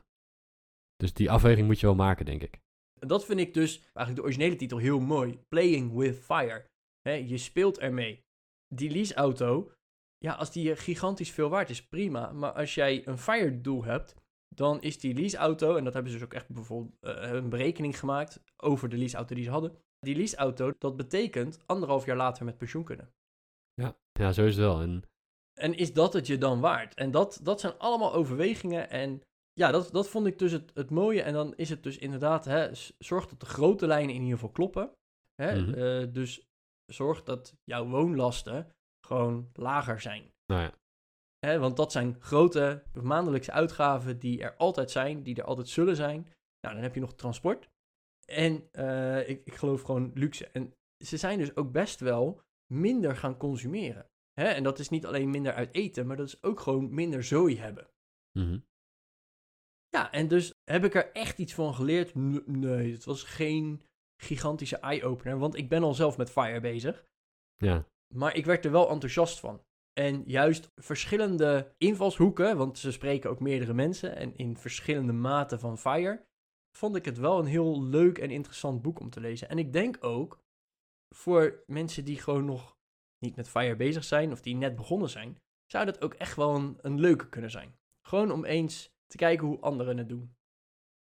[0.95, 2.59] Dus die afweging moet je wel maken, denk ik.
[2.99, 5.39] Dat vind ik dus eigenlijk de originele titel heel mooi.
[5.47, 6.65] Playing with fire.
[7.01, 8.25] Je speelt ermee.
[8.75, 9.71] Die leaseauto,
[10.17, 12.31] ja, als die gigantisch veel waard is, prima.
[12.31, 14.15] Maar als jij een fire doel hebt,
[14.55, 17.99] dan is die leaseauto, en dat hebben ze dus ook echt bijvoorbeeld eh, een berekening
[17.99, 19.77] gemaakt over de leaseauto die ze hadden.
[19.99, 23.13] Die leaseauto, dat betekent anderhalf jaar later met pensioen kunnen.
[24.19, 24.81] Ja, zo is het wel.
[24.81, 25.03] En
[25.53, 26.93] En is dat het je dan waard?
[26.93, 28.89] En dat, dat zijn allemaal overwegingen.
[28.89, 29.21] En
[29.57, 31.21] ja, dat, dat vond ik dus het, het mooie.
[31.21, 34.51] En dan is het dus inderdaad, hè, zorg dat de grote lijnen in ieder geval
[34.51, 34.91] kloppen.
[35.35, 35.61] Hè?
[35.61, 35.73] Mhm.
[35.73, 36.47] Eh, dus
[36.85, 38.71] zorg dat jouw woonlasten
[39.07, 40.31] gewoon lager zijn.
[40.45, 40.73] nou ja,
[41.39, 41.59] Hè?
[41.59, 46.21] Want dat zijn grote maandelijkse uitgaven die er altijd zijn, die er altijd zullen zijn.
[46.59, 47.69] Nou, dan heb je nog transport.
[48.25, 50.47] En eh, ik, ik geloof gewoon luxe.
[50.47, 50.73] En
[51.05, 52.41] ze zijn dus ook best wel
[52.73, 54.09] minder gaan consumeren.
[54.33, 54.45] Hè?
[54.45, 57.59] En dat is niet alleen minder uit eten, maar dat is ook gewoon minder zooi
[57.59, 57.87] hebben.
[58.39, 58.59] mhm.
[59.97, 62.15] Ja, en dus heb ik er echt iets van geleerd?
[62.45, 63.81] Nee, het was geen
[64.21, 65.37] gigantische eye-opener.
[65.37, 67.05] Want ik ben al zelf met Fire bezig.
[67.57, 67.87] Ja.
[68.15, 69.61] Maar ik werd er wel enthousiast van.
[69.93, 75.77] En juist verschillende invalshoeken, want ze spreken ook meerdere mensen en in verschillende maten van
[75.77, 76.25] Fire,
[76.77, 79.49] vond ik het wel een heel leuk en interessant boek om te lezen.
[79.49, 80.39] En ik denk ook
[81.15, 82.77] voor mensen die gewoon nog
[83.25, 85.37] niet met Fire bezig zijn of die net begonnen zijn,
[85.71, 87.75] zou dat ook echt wel een, een leuke kunnen zijn.
[88.07, 90.35] Gewoon om eens te kijken hoe anderen het doen.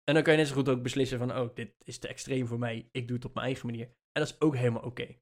[0.04, 2.48] En dan kan je net zo goed ook beslissen van, oh, dit is te extreem
[2.48, 3.86] voor mij, ik doe het op mijn eigen manier.
[3.86, 5.16] En dat is ook helemaal oké.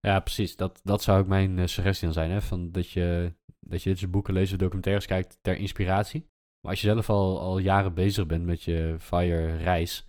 [0.00, 0.56] Ja, precies.
[0.56, 2.30] Dat, dat zou ook mijn uh, suggestie dan zijn.
[2.30, 2.40] Hè?
[2.40, 6.20] Van dat, je, dat je dit soort boeken leest, documentaires kijkt ter inspiratie.
[6.60, 10.06] Maar als je zelf al, al jaren bezig bent met je FIRE-reis,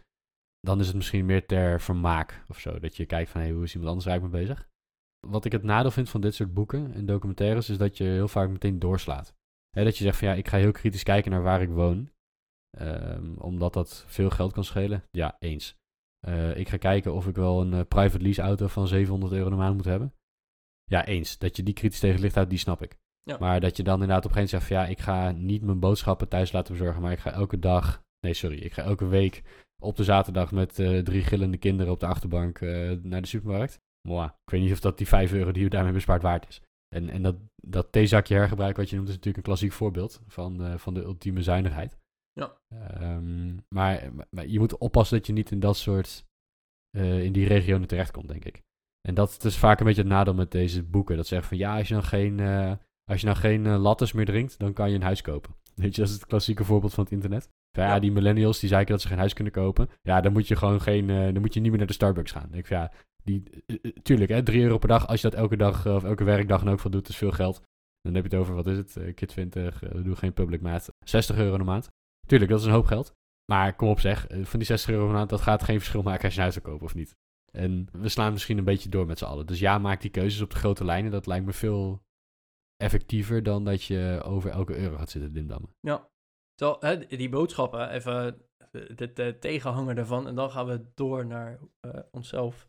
[0.60, 2.80] dan is het misschien meer ter vermaak of zo.
[2.80, 4.70] Dat je kijkt van, hey, hoe is iemand anders eigenlijk mee bezig?
[5.28, 8.28] Wat ik het nadeel vind van dit soort boeken en documentaires, is dat je heel
[8.28, 9.36] vaak meteen doorslaat.
[9.78, 12.10] Hè, dat je zegt van, ja, ik ga heel kritisch kijken naar waar ik woon.
[12.80, 15.04] Um, omdat dat veel geld kan schelen.
[15.12, 15.78] Ja, eens.
[16.28, 19.50] Uh, ik ga kijken of ik wel een uh, private lease auto van 700 euro
[19.50, 20.14] de maand moet hebben.
[20.84, 21.38] Ja, eens.
[21.38, 22.98] Dat je die kritisch tegen licht houdt, die snap ik.
[23.24, 23.38] Ja.
[23.40, 25.62] Maar dat je dan inderdaad op een gegeven moment zegt van ja, ik ga niet
[25.62, 29.08] mijn boodschappen thuis laten bezorgen, maar ik ga elke dag, nee sorry, ik ga elke
[29.08, 29.44] week
[29.82, 32.60] op de zaterdag met uh, drie gillende kinderen op de achterbank
[33.02, 33.80] naar de supermarkt.
[34.02, 36.62] Ik weet niet of dat die 5 euro die je daarmee bespaart waard is.
[36.96, 40.80] En, en dat, dat theezakje hergebruik wat je noemt is natuurlijk een klassiek voorbeeld van,
[40.80, 41.98] van de ultieme zuinigheid.
[42.34, 42.58] Ja.
[43.02, 46.26] Um, maar, maar, je moet oppassen dat je niet in dat soort,
[46.98, 48.64] uh, in die regionen terechtkomt, denk ik.
[49.08, 51.16] En dat is vaak een beetje het nadeel met deze boeken.
[51.16, 52.74] Dat zeggen van ja, als je dan geen, uh,
[53.04, 55.56] als je nou geen lattes meer drinkt, dan kan je een huis kopen.
[55.76, 57.50] Weet je, dat is het klassieke voorbeeld van het internet.
[57.78, 59.90] Van, ja, die millennials die zeiken dat ze geen huis kunnen kopen.
[60.02, 62.54] Ja, dan moet je gewoon geen, dan moet je niet meer naar de Starbucks gaan.
[62.54, 62.92] Ik van, ja,
[63.24, 63.44] die,
[64.02, 66.68] tuurlijk hè, 3 euro per dag, als je dat elke dag of elke werkdag en
[66.68, 67.62] ook van doet, is veel geld.
[68.02, 70.94] Dan heb je het over, wat is het, Kit 20, we doen geen public maat,
[71.06, 71.88] 60 euro een maand.
[72.28, 73.14] Tuurlijk, dat is een hoop geld.
[73.52, 76.24] Maar kom op zeg, van die 60 euro per maand, dat gaat geen verschil maken
[76.24, 77.16] als je een huis wil kopen of niet.
[77.52, 79.46] En we slaan misschien een beetje door met z'n allen.
[79.46, 81.12] Dus ja, maak die keuzes op de grote lijnen.
[81.12, 82.04] Dat lijkt me veel
[82.76, 85.70] effectiever dan dat je over elke euro gaat zitten dimdammen.
[85.80, 86.10] Ja.
[86.58, 88.42] Terwijl, hè, die boodschappen, even
[88.72, 90.28] de, de tegenhanger daarvan.
[90.28, 92.68] En dan gaan we door naar uh, onszelf.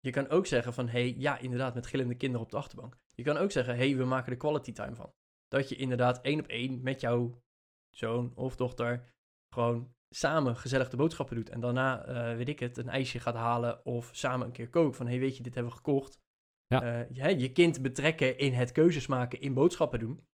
[0.00, 2.98] Je kan ook zeggen van, hé, hey, ja, inderdaad, met gillende kinderen op de achterbank.
[3.14, 5.12] Je kan ook zeggen, hé, hey, we maken er quality time van.
[5.48, 7.42] Dat je inderdaad één op één met jouw
[7.90, 9.14] zoon of dochter
[9.54, 11.50] gewoon samen gezellig de boodschappen doet.
[11.50, 14.96] En daarna, uh, weet ik het, een ijsje gaat halen of samen een keer kookt.
[14.96, 16.20] Van, hé, hey, weet je, dit hebben we gekocht.
[16.66, 17.00] Ja.
[17.00, 20.26] Uh, je, je kind betrekken in het keuzes maken, in boodschappen doen.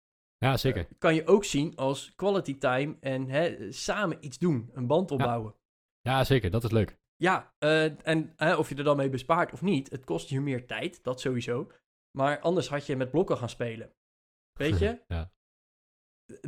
[0.46, 0.82] Ja, zeker.
[0.82, 5.12] Uh, kan je ook zien als quality time en hè, samen iets doen, een band
[5.12, 5.56] opbouwen.
[6.02, 6.52] Ja, ja zeker.
[6.52, 7.00] Dat is leuk.
[7.16, 10.68] Ja, uh, en of je er dan mee bespaart of niet, het kost je meer
[10.68, 11.72] tijd, dat sowieso.
[12.18, 13.94] Maar anders had je met blokken gaan spelen.
[14.54, 15.02] Weet je?
[15.08, 15.32] ja.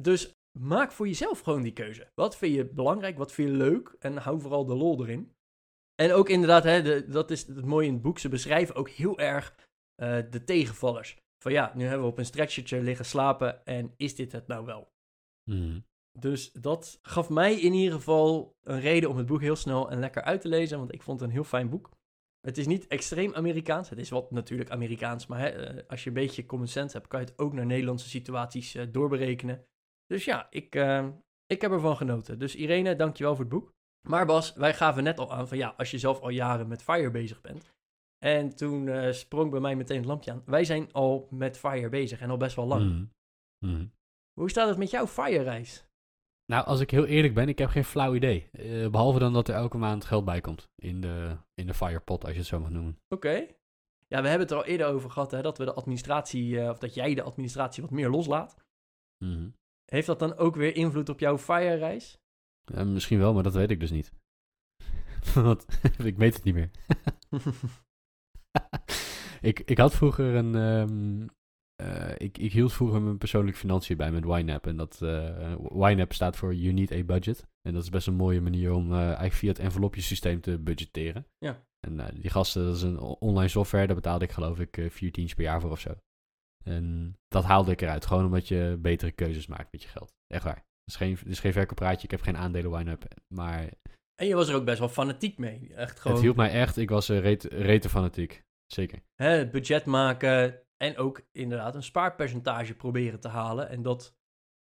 [0.01, 2.11] Dus maak voor jezelf gewoon die keuze.
[2.15, 5.35] Wat vind je belangrijk, wat vind je leuk en hou vooral de lol erin.
[5.95, 8.89] En ook inderdaad, hè, de, dat is het mooie in het boek, ze beschrijven ook
[8.89, 9.55] heel erg
[10.01, 11.22] uh, de tegenvallers.
[11.43, 14.65] Van ja, nu hebben we op een stretchertje liggen slapen en is dit het nou
[14.65, 14.93] wel?
[15.49, 15.85] Mm.
[16.19, 19.99] Dus dat gaf mij in ieder geval een reden om het boek heel snel en
[19.99, 21.89] lekker uit te lezen, want ik vond het een heel fijn boek.
[22.39, 26.09] Het is niet extreem Amerikaans, het is wat natuurlijk Amerikaans, maar hè, uh, als je
[26.09, 29.65] een beetje common sense hebt, kan je het ook naar Nederlandse situaties uh, doorberekenen.
[30.05, 31.07] Dus ja, ik, uh,
[31.45, 32.39] ik heb ervan genoten.
[32.39, 33.73] Dus Irene, dankjewel voor het boek.
[34.07, 36.83] Maar Bas, wij gaven net al aan van ja, als je zelf al jaren met
[36.83, 37.73] Fire bezig bent.
[38.23, 40.41] En toen uh, sprong bij mij meteen het lampje aan.
[40.45, 42.83] Wij zijn al met Fire bezig en al best wel lang.
[42.83, 43.11] Mm.
[43.59, 43.91] Mm.
[44.33, 45.87] Hoe staat het met jouw Fire-reis?
[46.45, 48.49] Nou, als ik heel eerlijk ben, ik heb geen flauw idee.
[48.51, 52.23] Uh, behalve dan dat er elke maand geld bij komt in de, in de Firepot,
[52.23, 52.97] als je het zo mag noemen.
[53.09, 53.27] Oké.
[53.27, 53.55] Okay.
[54.07, 56.69] Ja, we hebben het er al eerder over gehad, hè, dat we de administratie, uh,
[56.69, 58.55] of dat jij de administratie wat meer loslaat.
[59.23, 59.53] Mm.
[59.85, 62.19] Heeft dat dan ook weer invloed op jouw Fire-reis?
[62.73, 64.13] Uh, misschien wel, maar dat weet ik dus niet.
[65.33, 65.65] Want
[66.03, 66.71] ik weet het niet meer.
[69.49, 70.55] ik, ik had vroeger een.
[70.55, 71.29] Um,
[71.81, 74.67] uh, ik, ik hield vroeger mijn persoonlijke financiën bij met YNAB.
[74.67, 75.55] En dat uh,
[75.89, 77.47] YNAB staat voor You Need a Budget.
[77.61, 81.27] En dat is best een mooie manier om uh, eigenlijk via het envelopjesysteem te budgetteren.
[81.37, 81.65] Ja.
[81.79, 83.85] En die gasten, dat is een online software.
[83.85, 85.95] Daar betaalde ik geloof ik uh, vier tientjes per jaar voor of zo.
[86.63, 88.05] En dat haalde ik eruit.
[88.05, 90.13] Gewoon omdat je betere keuzes maakt met je geld.
[90.27, 90.55] Echt waar.
[90.55, 92.03] Het is geen, het is geen verkooppraatje.
[92.03, 93.03] Ik heb geen aandelen YNAB.
[93.27, 93.69] Maar
[94.15, 95.73] en je was er ook best wel fanatiek mee.
[95.75, 96.17] Echt gewoon...
[96.17, 96.77] Het hielp mij echt.
[96.77, 98.43] Ik was uh, rete, fanatiek.
[98.65, 98.99] Zeker.
[99.15, 103.69] Hè, budget maken en ook inderdaad een spaarpercentage proberen te halen.
[103.69, 104.15] En dat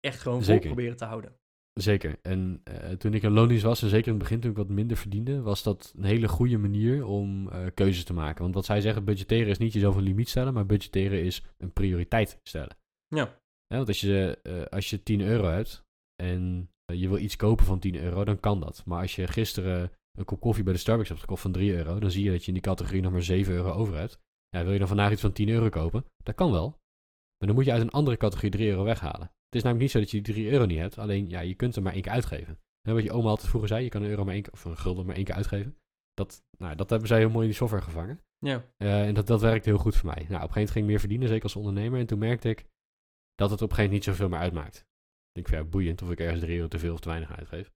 [0.00, 0.66] echt gewoon vol Zeker.
[0.66, 1.36] proberen te houden.
[1.80, 2.18] Zeker.
[2.22, 4.68] En uh, toen ik een loondienst was, en zeker in het begin toen ik wat
[4.68, 8.42] minder verdiende, was dat een hele goede manier om uh, keuzes te maken.
[8.42, 11.72] Want wat zij zeggen, budgetteren is niet jezelf een limiet stellen, maar budgetteren is een
[11.72, 12.76] prioriteit stellen.
[13.08, 13.40] Ja.
[13.66, 15.84] ja want als je, uh, als je 10 euro hebt
[16.22, 18.82] en je wil iets kopen van 10 euro, dan kan dat.
[18.84, 21.98] Maar als je gisteren een kop koffie bij de Starbucks hebt gekocht van 3 euro,
[21.98, 24.18] dan zie je dat je in die categorie nog maar 7 euro over hebt.
[24.48, 26.04] Ja, wil je dan vandaag iets van 10 euro kopen?
[26.22, 26.68] Dat kan wel.
[27.38, 29.20] Maar dan moet je uit een andere categorie 3 euro weghalen.
[29.20, 31.54] Het is namelijk niet zo dat je die 3 euro niet hebt, alleen ja, je
[31.54, 32.58] kunt er maar één keer uitgeven.
[32.88, 34.64] En wat je oma altijd vroeger zei, je kan een euro maar één keer, of
[34.64, 35.76] een gulden maar één keer uitgeven.
[36.14, 38.20] Dat, nou, dat hebben zij heel mooi in die software gevangen.
[38.38, 38.64] Ja.
[38.78, 40.26] Uh, en dat, dat werkt heel goed voor mij.
[40.28, 42.00] Nou, op een gegeven moment ging ik meer verdienen, zeker als ondernemer.
[42.00, 42.66] En toen merkte ik
[43.34, 44.86] dat het op een gegeven moment niet zoveel meer uitmaakt.
[45.38, 47.36] Ik vind het ja, boeiend of ik ergens 3 euro te veel of te weinig
[47.36, 47.72] uitgeef.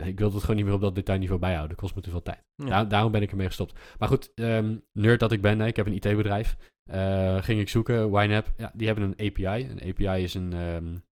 [0.00, 1.70] Uh, ik wilde het gewoon niet meer op dat detailniveau bijhouden.
[1.70, 2.44] Dat kost me te veel tijd.
[2.54, 2.66] Ja.
[2.66, 3.80] Daar, daarom ben ik ermee gestopt.
[3.98, 6.56] Maar goed, um, nerd dat ik ben, ik heb een IT-bedrijf.
[6.90, 9.70] Uh, ging ik zoeken, YNAB, ja, die hebben een API.
[9.70, 11.04] Een API is een, um,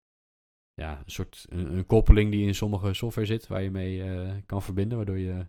[0.74, 4.32] ja, een soort een, een, koppeling die in sommige software zit, waar je mee uh,
[4.46, 5.46] kan verbinden, waardoor je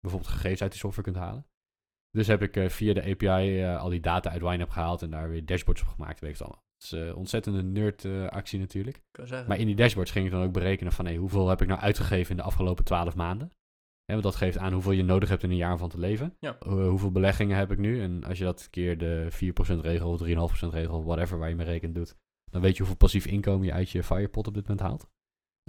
[0.00, 1.46] bijvoorbeeld gegevens uit die software kunt halen.
[2.10, 5.28] Dus heb ik uh, via de API al die data uit YNAB gehaald en daar
[5.28, 6.64] weer dashboards op gemaakt, weet je allemaal.
[6.82, 9.02] Het is een ontzettende nerd actie natuurlijk.
[9.46, 11.80] Maar in die dashboards ging ik dan ook berekenen van hey, hoeveel heb ik nou
[11.80, 13.52] uitgegeven in de afgelopen 12 maanden.
[14.04, 16.36] Want dat geeft aan hoeveel je nodig hebt in een jaar van te leven.
[16.38, 16.56] Ja.
[16.64, 18.02] hoeveel beleggingen heb ik nu?
[18.02, 20.20] En als je dat keer de 4% regel of
[20.64, 22.16] 3,5% regel, whatever waar je mee rekent doet,
[22.50, 25.08] dan weet je hoeveel passief inkomen je uit je firepot op dit moment haalt.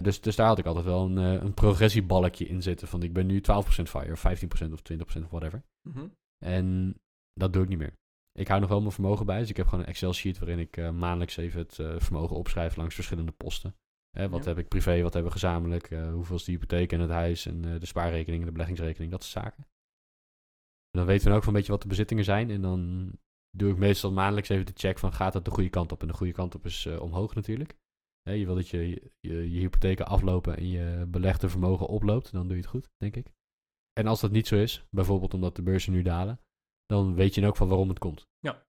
[0.02, 2.88] Dus, dus daar had ik altijd wel een, een progressiebalkje in zitten.
[2.88, 3.42] Van ik ben nu 12%
[3.84, 4.26] fire, of
[4.70, 5.64] 15% of 20% of whatever.
[5.82, 6.16] Mm -hmm.
[6.46, 6.96] En
[7.34, 7.94] dat doe ik niet meer.
[8.40, 9.40] Ik hou nog wel mijn vermogen bij.
[9.40, 12.76] Dus ik heb gewoon een Excel-sheet waarin ik uh, maandelijks even het uh, vermogen opschrijf
[12.76, 13.76] langs verschillende posten.
[14.12, 14.50] Wat Ja.
[14.50, 17.46] heb ik privé, wat hebben we gezamenlijk, uh, hoeveel is de hypotheek en het huis
[17.46, 19.64] en de spaarrekening en de beleggingsrekening, dat soort zaken.
[20.92, 22.50] En dan weten we ook van een beetje wat de bezittingen zijn.
[22.50, 23.12] En dan
[23.58, 26.02] doe ik meestal maandelijks even de check van gaat dat de goede kant op.
[26.02, 27.78] En de goede kant op is omhoog natuurlijk.
[28.22, 32.32] Je wil dat je, je je hypotheken aflopen en je belegde vermogen oploopt.
[32.32, 33.32] Dan doe je het goed, denk ik.
[33.94, 36.40] En als dat niet zo is, bijvoorbeeld omdat de beurzen nu dalen,
[36.94, 38.28] dan weet je ook van waarom het komt.
[38.40, 38.66] Ja.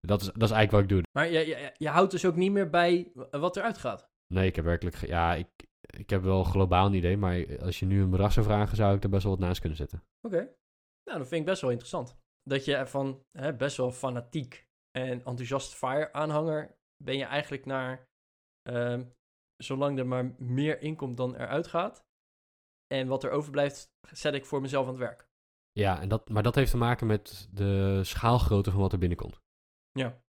[0.00, 1.02] Dat is, dat is eigenlijk wat ik doe.
[1.12, 4.10] Maar je, je, je houdt dus ook niet meer bij wat eruit gaat.
[4.34, 4.96] Nee, ik heb werkelijk...
[4.96, 5.48] Ja, ik,
[5.80, 8.96] ik heb wel globaal een idee, maar als je nu een bedrag zou vragen, zou
[8.96, 10.04] ik er best wel wat naast kunnen zetten.
[10.26, 10.34] Oké.
[10.36, 10.56] Okay.
[11.04, 12.16] Nou, dat vind ik best wel interessant.
[12.42, 18.08] Dat je van hè, best wel fanatiek en enthousiast Fire-aanhanger ben je eigenlijk naar...
[18.70, 19.00] Uh,
[19.56, 22.04] zolang er maar meer inkomt dan eruit gaat.
[22.86, 25.30] En wat er overblijft, zet ik voor mezelf aan het werk.
[25.72, 29.40] Ja, en dat, maar dat heeft te maken met de schaalgrootte van wat er binnenkomt.
[29.90, 30.22] Ja.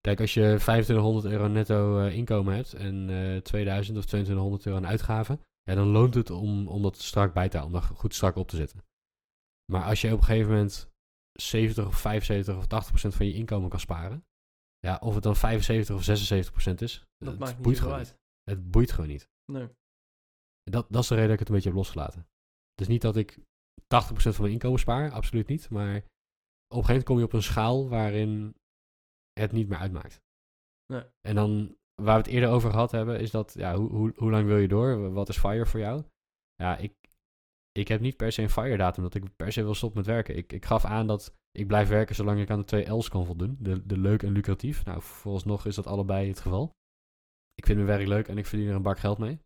[0.00, 4.78] Kijk, als je 2500 euro netto uh, inkomen hebt en uh, 2000 of 2200 euro
[4.78, 7.98] aan uitgaven, ja, dan loont het om, om dat strak bij te houden, om dat
[7.98, 8.84] goed strak op te zetten.
[9.72, 10.90] Maar als je op een gegeven moment
[11.32, 14.24] 70 of 75 of 80 procent van je inkomen kan sparen,
[14.78, 17.94] ja, of het dan 75 of 76 procent is, dat het maakt boeit niet gewoon
[17.94, 18.06] uit.
[18.06, 18.18] niet.
[18.44, 19.28] Het boeit gewoon niet.
[19.52, 19.68] Nee.
[20.62, 22.28] Dat, dat is de reden dat ik het een beetje heb losgelaten.
[22.74, 23.42] Dus niet dat ik 80%
[23.90, 25.70] van mijn inkomen spaar, absoluut niet.
[25.70, 26.02] Maar op
[26.78, 28.54] een gegeven moment kom je op een schaal waarin
[29.32, 30.20] het niet meer uitmaakt.
[30.86, 31.02] Nee.
[31.20, 34.30] En dan, waar we het eerder over gehad hebben, is dat, ja, hoe, hoe, hoe
[34.30, 35.12] lang wil je door?
[35.12, 36.04] Wat is FIRE voor jou?
[36.54, 36.94] Ja, ik,
[37.72, 40.08] ik heb niet per se een FIRE datum, dat ik per se wil stoppen met
[40.08, 40.36] werken.
[40.36, 43.26] Ik, ik gaf aan dat ik blijf werken zolang ik aan de twee L's kan
[43.26, 43.56] voldoen.
[43.60, 44.84] De, de leuk en lucratief.
[44.84, 46.70] Nou, vooralsnog is dat allebei het geval.
[47.54, 49.40] Ik vind mijn werk leuk en ik verdien er een bak geld mee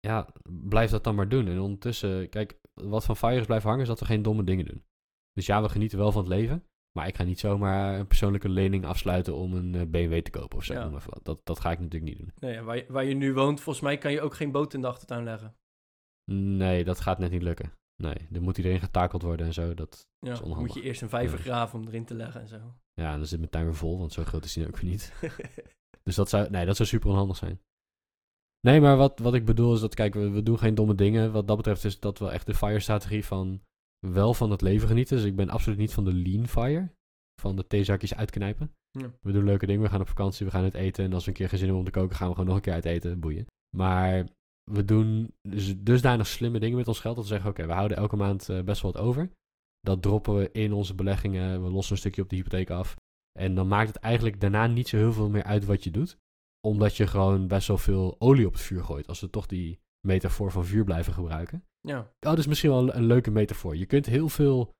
[0.00, 0.28] ja,
[0.68, 1.48] blijf dat dan maar doen.
[1.48, 4.84] En ondertussen, kijk, wat van Fires blijft hangen is dat we geen domme dingen doen.
[5.32, 6.64] Dus ja, we genieten wel van het leven.
[6.92, 10.58] Maar ik ga niet zomaar een persoonlijke lening afsluiten om een uh, BMW te kopen
[10.58, 10.72] of zo.
[10.72, 11.00] Ja.
[11.22, 12.32] Dat, dat ga ik natuurlijk niet doen.
[12.36, 14.80] Nee, waar, je, waar je nu woont, volgens mij kan je ook geen boot in
[14.80, 15.54] de achtertuin leggen.
[16.32, 17.72] Nee, dat gaat net niet lukken.
[17.96, 19.74] Nee, er moet iedereen getakeld worden en zo.
[19.74, 20.66] Dat ja, is onhandig.
[20.66, 21.44] moet je eerst een vijver Ja.
[21.44, 22.74] graven om erin te leggen en zo.
[22.94, 24.90] Ja, en dan zit mijn tuin weer vol, want zo groot is die ook weer
[24.90, 25.12] niet.
[26.02, 27.60] Dus dat zou, nee, dat zou super onhandig zijn.
[28.60, 31.32] Nee, maar wat, wat ik bedoel is dat, kijk, we, we doen geen domme dingen.
[31.32, 33.60] Wat dat betreft is dat wel echt de FIRE-strategie van
[34.06, 35.16] wel van het leven genieten.
[35.16, 36.90] Dus ik ben absoluut niet van de lean FIRE.
[37.40, 38.74] Van de theezakjes uitknijpen.
[38.90, 39.12] Ja.
[39.20, 41.04] We doen leuke dingen, we gaan op vakantie, we gaan uit eten.
[41.04, 42.56] En als we een keer geen zin hebben om te koken, gaan we gewoon nog
[42.56, 43.20] een keer uit eten.
[43.20, 43.46] Boeien.
[43.76, 44.28] Maar
[44.70, 47.96] we doen dus dusdanig slimme dingen met ons geld dat we zeggen, oké, we houden
[47.96, 49.30] elke maand uh, best wel wat over.
[49.80, 51.62] Dat droppen we in onze beleggingen.
[51.62, 52.96] We lossen een stukje op de hypotheek af.
[53.38, 56.18] En dan maakt het eigenlijk daarna niet zo heel veel meer uit wat je doet
[56.60, 59.06] omdat je gewoon best wel veel olie op het vuur gooit.
[59.06, 61.64] Als we toch die metafoor van vuur blijven gebruiken.
[61.80, 61.98] Ja.
[61.98, 63.76] Oh, dat is misschien wel een, een, leuke metafoor.
[63.76, 64.74] Je kunt heel veel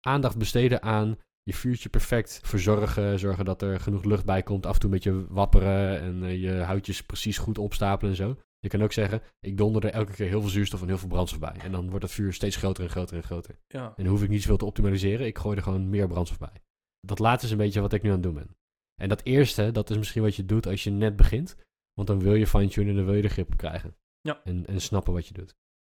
[0.00, 3.18] aandacht besteden aan je vuurtje perfect verzorgen.
[3.18, 4.66] Zorgen dat er genoeg lucht bij komt.
[4.66, 6.00] Af en toe een beetje wapperen.
[6.00, 8.36] En uh, je houtjes precies goed opstapelen en zo.
[8.58, 11.08] Je kan ook zeggen, ik donder er elke keer heel veel zuurstof en heel veel
[11.08, 11.56] brandstof bij.
[11.62, 13.58] En dan wordt het vuur steeds groter en groter en groter.
[13.68, 13.86] Ja.
[13.96, 15.26] En dan hoef ik niet zoveel te optimaliseren.
[15.26, 16.62] Ik gooi er gewoon meer brandstof bij.
[17.00, 18.56] Dat laatste is een beetje wat ik nu aan het doen ben.
[19.00, 21.56] En dat eerste, dat is misschien wat je doet als je net begint.
[21.92, 23.96] Want dan wil je fine-tunen en dan wil je de grip op krijgen.
[24.20, 24.42] Ja.
[24.44, 25.56] En, en snappen wat je doet.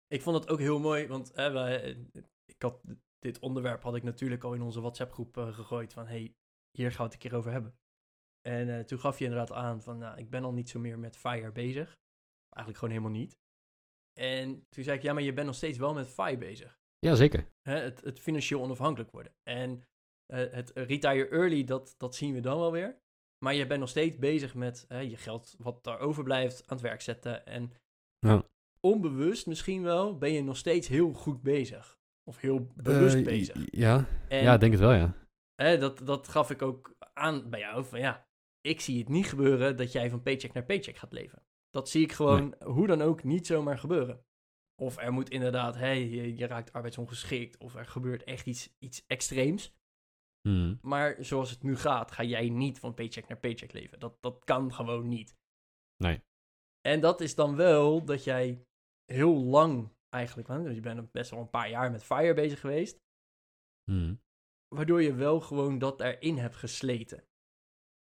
[0.07, 1.97] Ik vond het ook heel mooi, want wij,
[2.45, 2.81] ik had,
[3.19, 5.93] dit onderwerp had ik natuurlijk al in onze WhatsApp-groep uh, gegooid.
[5.93, 6.35] Van, hey,
[6.71, 7.79] hier gaan we het een keer over hebben.
[8.41, 10.99] En uh, toen gaf je inderdaad aan van, nou, ik ben al niet zo meer
[10.99, 11.99] met Fire bezig.
[12.49, 13.39] Eigenlijk gewoon helemaal niet.
[14.13, 16.79] En toen zei ik, ja, maar je bent nog steeds wel met FI bezig.
[16.99, 17.49] Ja, zeker.
[17.63, 19.35] Hè, het, het financieel onafhankelijk worden.
[19.43, 19.83] En
[20.27, 22.99] eh, het retire early, dat, dat zien we dan wel weer.
[23.45, 27.01] Maar je bent nog steeds bezig met je geld wat daar overblijft aan het werk
[27.01, 27.47] zetten.
[27.47, 27.73] En
[28.19, 28.43] Ja.
[28.81, 31.99] onbewust misschien wel ben je nog steeds heel goed bezig.
[32.25, 33.57] Of heel bewust Eh, bezig.
[33.57, 35.15] y- Ja, En ja, ik denk het wel, ja.
[35.77, 37.85] dat, dat gaf ik ook aan bij jou.
[37.85, 38.27] Van ja,
[38.61, 41.43] ik zie het niet gebeuren dat jij van paycheck naar paycheck gaat leven.
[41.71, 44.25] Dat zie ik gewoon hoe dan ook niet zomaar gebeuren.
[44.83, 47.59] Of er moet inderdaad, hé, je, je raakt arbeidsongeschikt.
[47.59, 49.75] Of er gebeurt echt iets, iets extreems.
[50.47, 50.75] Mhm.
[50.81, 53.99] Maar zoals het nu gaat, ga jij niet van paycheck naar paycheck leven.
[53.99, 55.37] Dat, dat kan gewoon niet.
[55.97, 56.23] Nee.
[56.81, 58.65] En dat is dan wel dat jij
[59.13, 63.01] heel lang eigenlijk, want je bent best wel een paar jaar met Fire bezig geweest,
[63.91, 64.15] Mhm.
[64.75, 67.25] waardoor je wel gewoon dat erin hebt gesleten.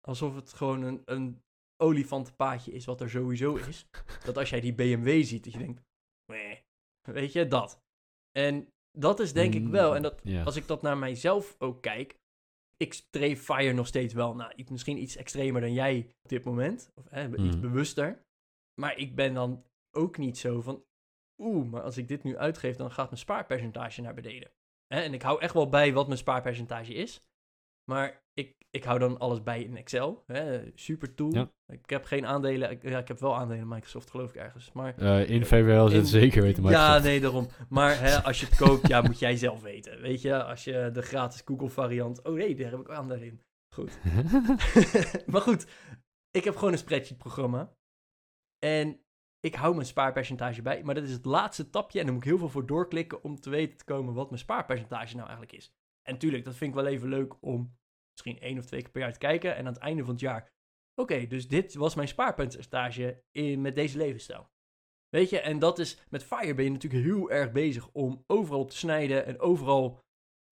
[0.00, 1.42] Alsof het gewoon een, een
[1.82, 3.87] olifantenpaadje is wat er sowieso is.
[4.26, 5.82] dat als jij die BMW ziet, dat je denkt,
[6.32, 6.64] nee,
[7.02, 7.80] weet je, dat.
[8.30, 12.18] En dat is denk ik wel, en dat, als ik dat naar mijzelf ook kijk,
[12.77, 14.35] ik streef Fire nog steeds wel.
[14.35, 16.91] Nou, iets- misschien iets extremer dan jij op dit moment.
[16.95, 17.61] Of hè, iets Mhm.
[17.61, 18.25] bewuster.
[18.81, 20.85] Maar ik ben dan ook niet zo van,
[21.39, 24.51] oeh, maar als ik dit nu uitgeef, dan gaat mijn spaarpercentage naar beneden.
[24.87, 27.25] Hè, en ik hou echt wel bij wat mijn spaarpercentage is.
[27.90, 30.22] Maar ik, ik hou dan alles bij in Excel.
[30.27, 31.35] Hè, super tool.
[31.35, 31.51] Ja.
[31.66, 32.70] Ik heb geen aandelen.
[32.70, 34.72] Ik, ja, ik heb wel aandelen in Microsoft, geloof ik ergens.
[34.72, 37.49] Maar Eh, in VWL zit in- zeker weten, maar ja, nee, daarom.
[37.68, 40.01] Maar hè, als je het koopt, ja, moet jij zelf weten.
[40.01, 42.22] Weet je, als je de gratis Google variant...
[42.25, 43.40] Oh nee, daar heb ik aandelen in.
[43.75, 43.99] Goed.
[45.33, 45.66] maar goed,
[46.31, 47.72] ik heb gewoon een spreadsheet programma.
[48.59, 49.01] En
[49.40, 50.83] ik hou mijn spaarpercentage bij.
[50.83, 51.99] Maar dat is het laatste tapje.
[51.99, 54.40] En daar moet ik heel veel voor doorklikken om te weten te komen wat mijn
[54.40, 55.72] spaarpercentage nou eigenlijk is.
[56.07, 57.77] En tuurlijk, dat vind ik wel even leuk om
[58.12, 59.57] misschien één of twee keer per jaar te kijken.
[59.57, 60.53] En aan het einde van het jaar...
[61.01, 64.49] Oké, dus dit was mijn spaarpercentage in, met deze levensstijl.
[65.09, 66.03] Weet je, en dat is...
[66.09, 69.27] Met Fire ben je natuurlijk heel erg bezig om overal op te snijden.
[69.27, 70.01] En overal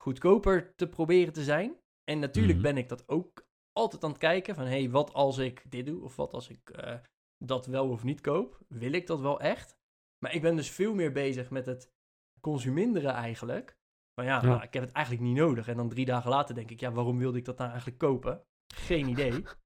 [0.03, 1.81] goedkoper te proberen te zijn.
[2.05, 2.63] En natuurlijk Mhm.
[2.63, 5.87] ben ik dat ook altijd aan het kijken van, hé, hey, wat als ik dit
[5.87, 6.03] doe?
[6.03, 6.99] Of wat als ik eh,
[7.45, 8.61] dat wel of niet koop?
[8.69, 9.77] Wil ik dat wel echt?
[10.19, 11.93] Maar ik ben dus veel meer bezig met het
[12.41, 13.77] consuminderen eigenlijk.
[14.15, 14.47] Van ja, Ja.
[14.49, 15.69] nou, ik heb het eigenlijk niet nodig.
[15.69, 18.43] En dan drie dagen later denk ik, ja, waarom wilde ik dat nou eigenlijk kopen?
[18.75, 19.43] Geen idee.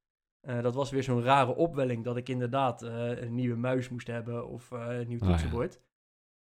[0.47, 4.07] Eh, dat was weer zo'n rare opwelling dat ik inderdaad eh, een nieuwe muis moest
[4.07, 5.31] hebben of eh, een nieuw Ah, ja.
[5.31, 5.81] toetsenbord.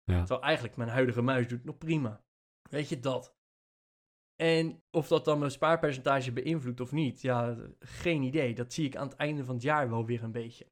[0.04, 0.18] Ja.
[0.18, 2.24] Terwijl eigenlijk mijn huidige muis doet nog prima.
[2.70, 3.34] Weet je dat?
[4.36, 8.54] En of dat dan mijn spaarpercentage beïnvloedt of niet, ja, geen idee.
[8.54, 10.66] Dat zie ik aan het einde van het jaar wel weer een beetje.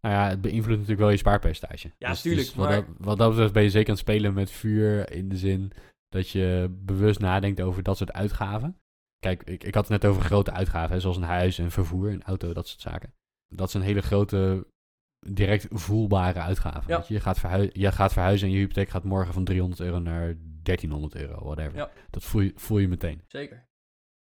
[0.00, 1.92] Nou ja, het beïnvloedt natuurlijk wel je spaarpercentage.
[1.98, 4.50] Ja, tuurlijk, wat, maar- dat, wat dat betreft ben je zeker aan het spelen met
[4.50, 5.72] vuur in de zin
[6.12, 8.76] dat je bewust nadenkt over dat soort uitgaven.
[9.18, 12.10] Kijk, ik, ik had het net over grote uitgaven, hè, zoals een huis, een vervoer,
[12.10, 13.14] een auto, dat soort zaken.
[13.54, 14.66] Dat zijn hele grote,
[15.26, 16.92] direct voelbare uitgaven.
[16.92, 17.04] Ja.
[17.06, 17.14] Je?
[17.14, 17.40] Je, gaat
[17.72, 21.76] je gaat verhuizen en je hypotheek gaat morgen van 300 euro naar 1300 euro, whatever.
[21.76, 21.90] Ja.
[22.10, 23.22] Dat voel je, voel je meteen.
[23.26, 23.70] Zeker.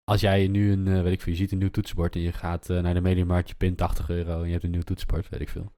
[0.05, 2.33] Als jij nu een, eh, weet ik veel, je ziet een nieuw toetsenbord en je
[2.33, 5.29] gaat eh, naar de mediamarkt, je pint 80 euro en je hebt een nieuw toetsenbord,
[5.29, 5.73] weet ik veel.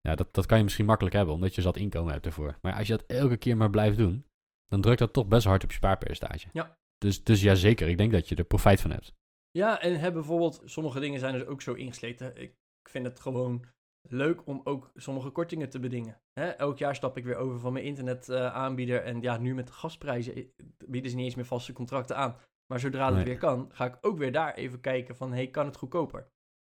[0.00, 2.58] Ja, dat, dat kan je misschien makkelijk hebben, omdat je zat inkomen hebt ervoor.
[2.62, 4.24] Maar als je dat elke keer maar blijft doen,
[4.72, 6.48] dan drukt dat toch best hard op je spaarpercentage.
[6.52, 6.76] Ja.
[6.98, 7.88] Dus, dus ja, zeker.
[7.88, 9.12] Ik denk dat je er profijt van hebt.
[9.50, 12.36] Ja, en heb bijvoorbeeld, sommige dingen zijn dus ook zo ingesleten.
[12.36, 12.54] Ik
[12.90, 13.66] vind het gewoon
[14.08, 16.20] leuk om ook sommige kortingen te bedingen.
[16.40, 16.46] Hè?
[16.48, 19.02] Elk jaar stap ik weer over van mijn internetaanbieder.
[19.02, 20.44] en ja, nu met de gasprijzen eh,
[20.86, 22.36] bieden ze niet eens meer vaste contracten aan.
[22.66, 23.24] Maar zodra dat Nee.
[23.24, 26.28] weer kan, ga ik ook weer daar even kijken van, hey, kan het goedkoper?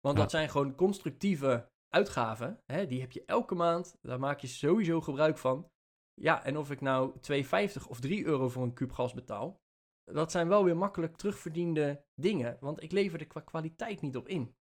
[0.01, 0.23] Want Ja.
[0.23, 2.61] dat zijn gewoon constructieve uitgaven.
[2.73, 2.87] Hè?
[2.87, 5.71] Die heb je elke maand, daar maak je sowieso gebruik van.
[6.15, 9.61] Ja, en of ik nou 2,50 of 3 euro voor een kuub gas betaal,
[10.05, 12.57] dat zijn wel weer makkelijk terugverdiende dingen.
[12.61, 14.55] Want ik lever er qua kwaliteit niet op in.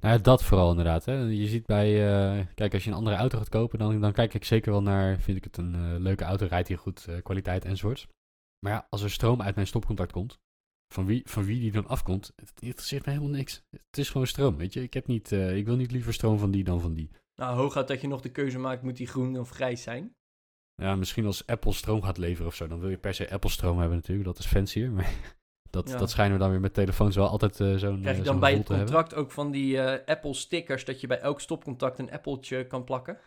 [0.00, 1.04] Nou, ja, dat vooral inderdaad.
[1.04, 1.14] Hè.
[1.14, 4.34] Je ziet bij, eh, kijk, als je een andere auto gaat kopen, dan, dan kijk
[4.34, 7.22] ik zeker wel naar, vind ik het een eh, leuke auto, rijdt hier goed, eh,
[7.22, 8.08] kwaliteit enzovoorts.
[8.58, 10.40] Maar ja, als er stroom uit mijn stopcontact komt,
[10.94, 13.64] van wie, van wie die dan afkomt, het interesseert me helemaal niks.
[13.70, 14.82] Het is gewoon stroom, weet je.
[14.82, 17.10] Ik, heb niet, ik wil niet liever stroom van die dan van die.
[17.34, 20.14] Nou, hooguit dat je nog de keuze maakt, moet die groen of grijs zijn?
[20.82, 23.50] Ja, misschien als Apple stroom gaat leveren of zo, dan wil je per se Apple
[23.50, 24.26] stroom hebben natuurlijk.
[24.26, 25.10] Dat is fancier, maar
[25.70, 25.96] dat, Ja.
[25.98, 28.24] dat schijnen we dan weer met telefoons wel altijd eh, zo'n Krijg je eh, dan
[28.24, 28.86] zo'n bij het hebben.
[28.86, 32.84] contract ook van die eh, Apple stickers dat je bij elk stopcontact een appeltje kan
[32.84, 33.18] plakken?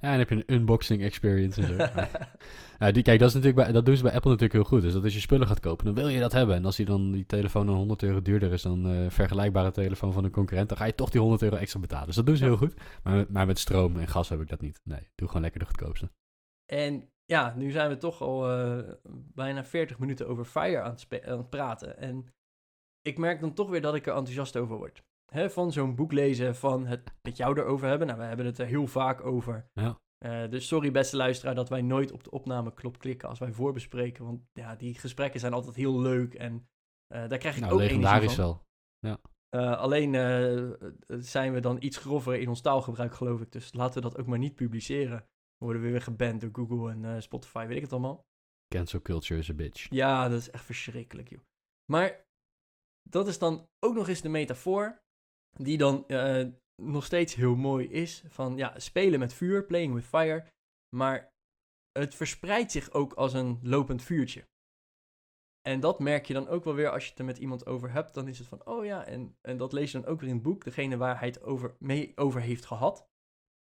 [0.00, 1.76] Ja, en dan heb je een unboxing experience en zo.
[2.92, 4.82] Die, kijk, dat, is natuurlijk bij, dat doen ze bij Apple natuurlijk heel goed.
[4.82, 6.56] Dus dat als je spullen gaat kopen, dan wil je dat hebben.
[6.56, 10.12] En als die dan die telefoon dan 100 euro duurder is dan een vergelijkbare telefoon
[10.12, 12.06] van een concurrent, dan ga je toch die 100 euro extra betalen.
[12.06, 12.48] Dus dat doen ze Ja.
[12.48, 12.74] heel goed.
[13.02, 14.80] Maar, maar met stroom en gas heb ik dat niet.
[14.84, 16.10] Nee, doe gewoon lekker de goedkoopste.
[16.72, 18.92] En ja, nu zijn we toch al eh,
[19.34, 21.96] bijna 40 minuten over Fire aan het, spe- aan het praten.
[21.98, 22.26] En
[23.00, 25.02] ik merk dan toch weer dat ik er enthousiast over word.
[25.32, 28.06] Hè, van zo'n boek lezen, van het met jou erover hebben.
[28.06, 29.70] Nou, we hebben het er heel vaak over.
[29.72, 29.98] Ja.
[30.18, 34.24] Eh, dus sorry beste luisteraar dat wij nooit op de opnameknop klikken als wij voorbespreken.
[34.24, 36.68] Want ja, die gesprekken zijn altijd heel leuk en
[37.14, 38.44] eh, daar krijg ik Nou, ook energie legendarisch van.
[38.44, 39.20] wel.
[39.48, 40.70] Eh, alleen eh,
[41.20, 43.52] zijn we dan iets grover in ons taalgebruik, geloof ik.
[43.52, 45.26] Dus laten we dat ook maar niet publiceren.
[45.58, 48.26] Worden we weer geband door Google en eh, Spotify, weet ik het allemaal.
[48.74, 49.90] Cancel culture is a bitch.
[49.90, 51.40] Ja, dat is echt verschrikkelijk, joh.
[51.92, 52.26] Maar
[53.10, 55.02] dat is dan ook nog eens de metafoor,
[55.50, 56.46] die dan eh,
[56.82, 58.24] nog steeds heel mooi is.
[58.28, 60.46] Van ja, spelen met vuur, playing with fire.
[60.96, 61.32] Maar
[61.92, 64.48] het verspreidt zich ook als een lopend vuurtje.
[65.60, 67.92] En dat merk je dan ook wel weer als je het er met iemand over
[67.92, 68.14] hebt.
[68.14, 70.34] Dan is het van, oh ja, en, en dat lees je dan ook weer in
[70.34, 70.64] het boek.
[70.64, 73.08] Degene waar hij het over, mee over heeft gehad,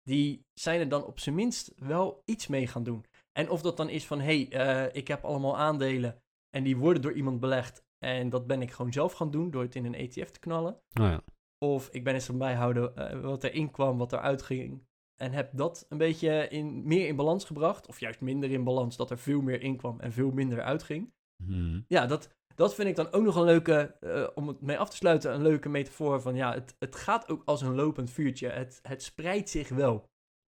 [0.07, 3.04] die zijn er dan op zijn minst wel iets mee gaan doen.
[3.32, 6.76] En of dat dan is van, hé, hey, eh, ik heb allemaal aandelen en die
[6.76, 7.84] worden door iemand belegd.
[7.98, 10.80] En dat ben ik gewoon zelf gaan doen door het in een ETF te knallen.
[10.92, 11.22] Nou ja.
[11.59, 14.86] Of ik ben eens van bijhouden eh, wat er inkwam, wat er uitging.
[15.16, 17.86] En heb dat een beetje in, meer in balans gebracht.
[17.86, 21.12] Of juist minder in balans, dat er veel meer inkwam en veel minder uitging.
[21.44, 21.84] Hmm.
[21.88, 24.90] Ja, dat, dat vind ik dan ook nog een leuke, eh, om het mee af
[24.90, 28.48] te sluiten, een leuke metafoor van ja, het, het gaat ook als een lopend vuurtje.
[28.48, 30.09] Het, het spreidt zich wel.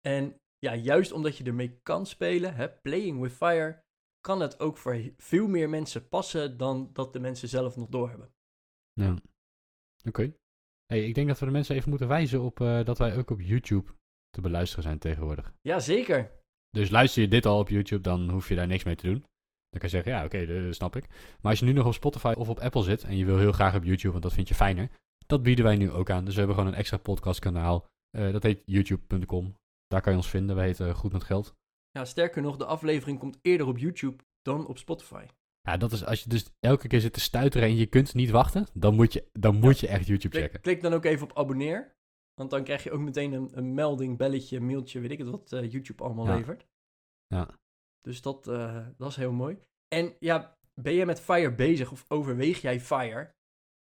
[0.01, 3.83] En ja, juist omdat je ermee kan spelen, hè, playing with fire,
[4.19, 8.33] kan het ook voor veel meer mensen passen dan dat de mensen zelf nog doorhebben.
[8.93, 9.15] Ja.
[10.07, 10.33] Oké.
[10.85, 13.29] Hey, ik denk dat we de mensen even moeten wijzen op eh, dat wij ook
[13.29, 13.91] op YouTube
[14.29, 15.53] te beluisteren zijn tegenwoordig.
[15.61, 16.31] Ja, zeker.
[16.69, 19.25] Dus luister je dit al op YouTube, dan hoef je daar niks mee te doen.
[19.69, 21.07] Dan kan je zeggen, ja, oké, dat snap ik.
[21.41, 23.51] Maar als je nu nog op Spotify of op Apple zit en je wil heel
[23.51, 24.89] graag op YouTube, want dat vind je fijner,
[25.25, 26.23] dat bieden wij nu ook aan.
[26.25, 27.85] Dus we hebben gewoon een extra podcastkanaal.
[28.17, 29.53] Eh dat heet youtube.com.
[29.87, 30.55] Daar kan je ons vinden.
[30.55, 31.55] Wij heten Goed met Geld.
[31.91, 35.25] Ja, sterker nog, de aflevering komt eerder op YouTube dan op Spotify.
[35.61, 38.29] Ja, dat is als je dus elke keer zit te stuiteren en je kunt niet
[38.29, 40.61] wachten, dan moet je, dan moet je echt YouTube Klik, checken.
[40.61, 41.95] klik dan ook even op abonneer.
[42.33, 45.51] Want dan krijg je ook meteen een, een melding, belletje, mailtje, weet ik het wat
[45.51, 46.35] eh, YouTube allemaal Ja.
[46.35, 46.67] levert.
[47.27, 47.49] Ja.
[48.07, 49.57] Dus dat, eh, dat is heel mooi.
[49.87, 53.35] En ja, ben jij met Fire bezig of overweeg jij Fire?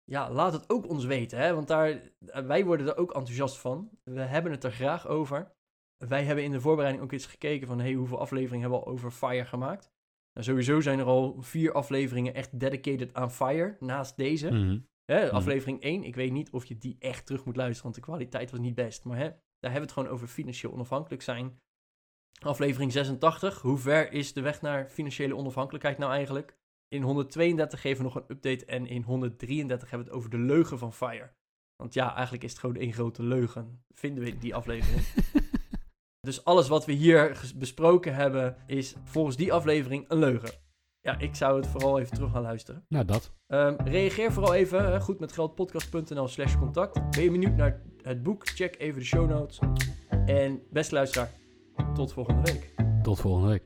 [0.04, 1.54] Ja, laat het ook ons weten, hè?
[1.54, 1.90] want daar,
[2.26, 3.90] eh, wij worden er ook enthousiast van.
[4.04, 5.52] We hebben het er graag over.
[5.96, 8.92] Wij hebben in de voorbereiding ook eens gekeken van, hey, hoeveel afleveringen hebben we al
[8.92, 9.90] over Fire gemaakt?
[10.32, 14.50] Nou, sowieso zijn er al vier afleveringen echt dedicated aan Fire, naast deze.
[14.50, 14.78] Mhm.
[15.04, 15.34] Hè, Mhm.
[15.34, 18.50] aflevering 1, ik weet niet of je die echt terug moet luisteren, want de kwaliteit
[18.50, 19.04] was niet best.
[19.04, 21.60] Maar hè, daar hebben we het gewoon over financieel onafhankelijk zijn.
[22.38, 26.56] Aflevering 86, hoe ver is de weg naar financiële onafhankelijkheid nou eigenlijk?
[26.88, 30.44] In 132 geven we nog een update en in 133 hebben we het over de
[30.44, 31.30] leugen van FIRE.
[31.76, 35.02] Want ja, eigenlijk is het gewoon één grote leugen, vinden we die aflevering.
[36.28, 40.50] dus alles wat we hier besproken hebben is volgens die aflevering een leugen.
[41.00, 42.84] Ja, ik zou het vooral even terug gaan luisteren.
[42.88, 43.32] nou, dat.
[43.46, 47.10] Ehm, reageer vooral even, hè, goedmetgeldpodcast.nl slash contact.
[47.10, 48.48] Ben je benieuwd naar het boek?
[48.48, 49.58] Check even de show notes.
[50.26, 51.30] En beste luisteraar,
[51.94, 52.74] tot volgende week.
[53.02, 53.62] Tot volgende week.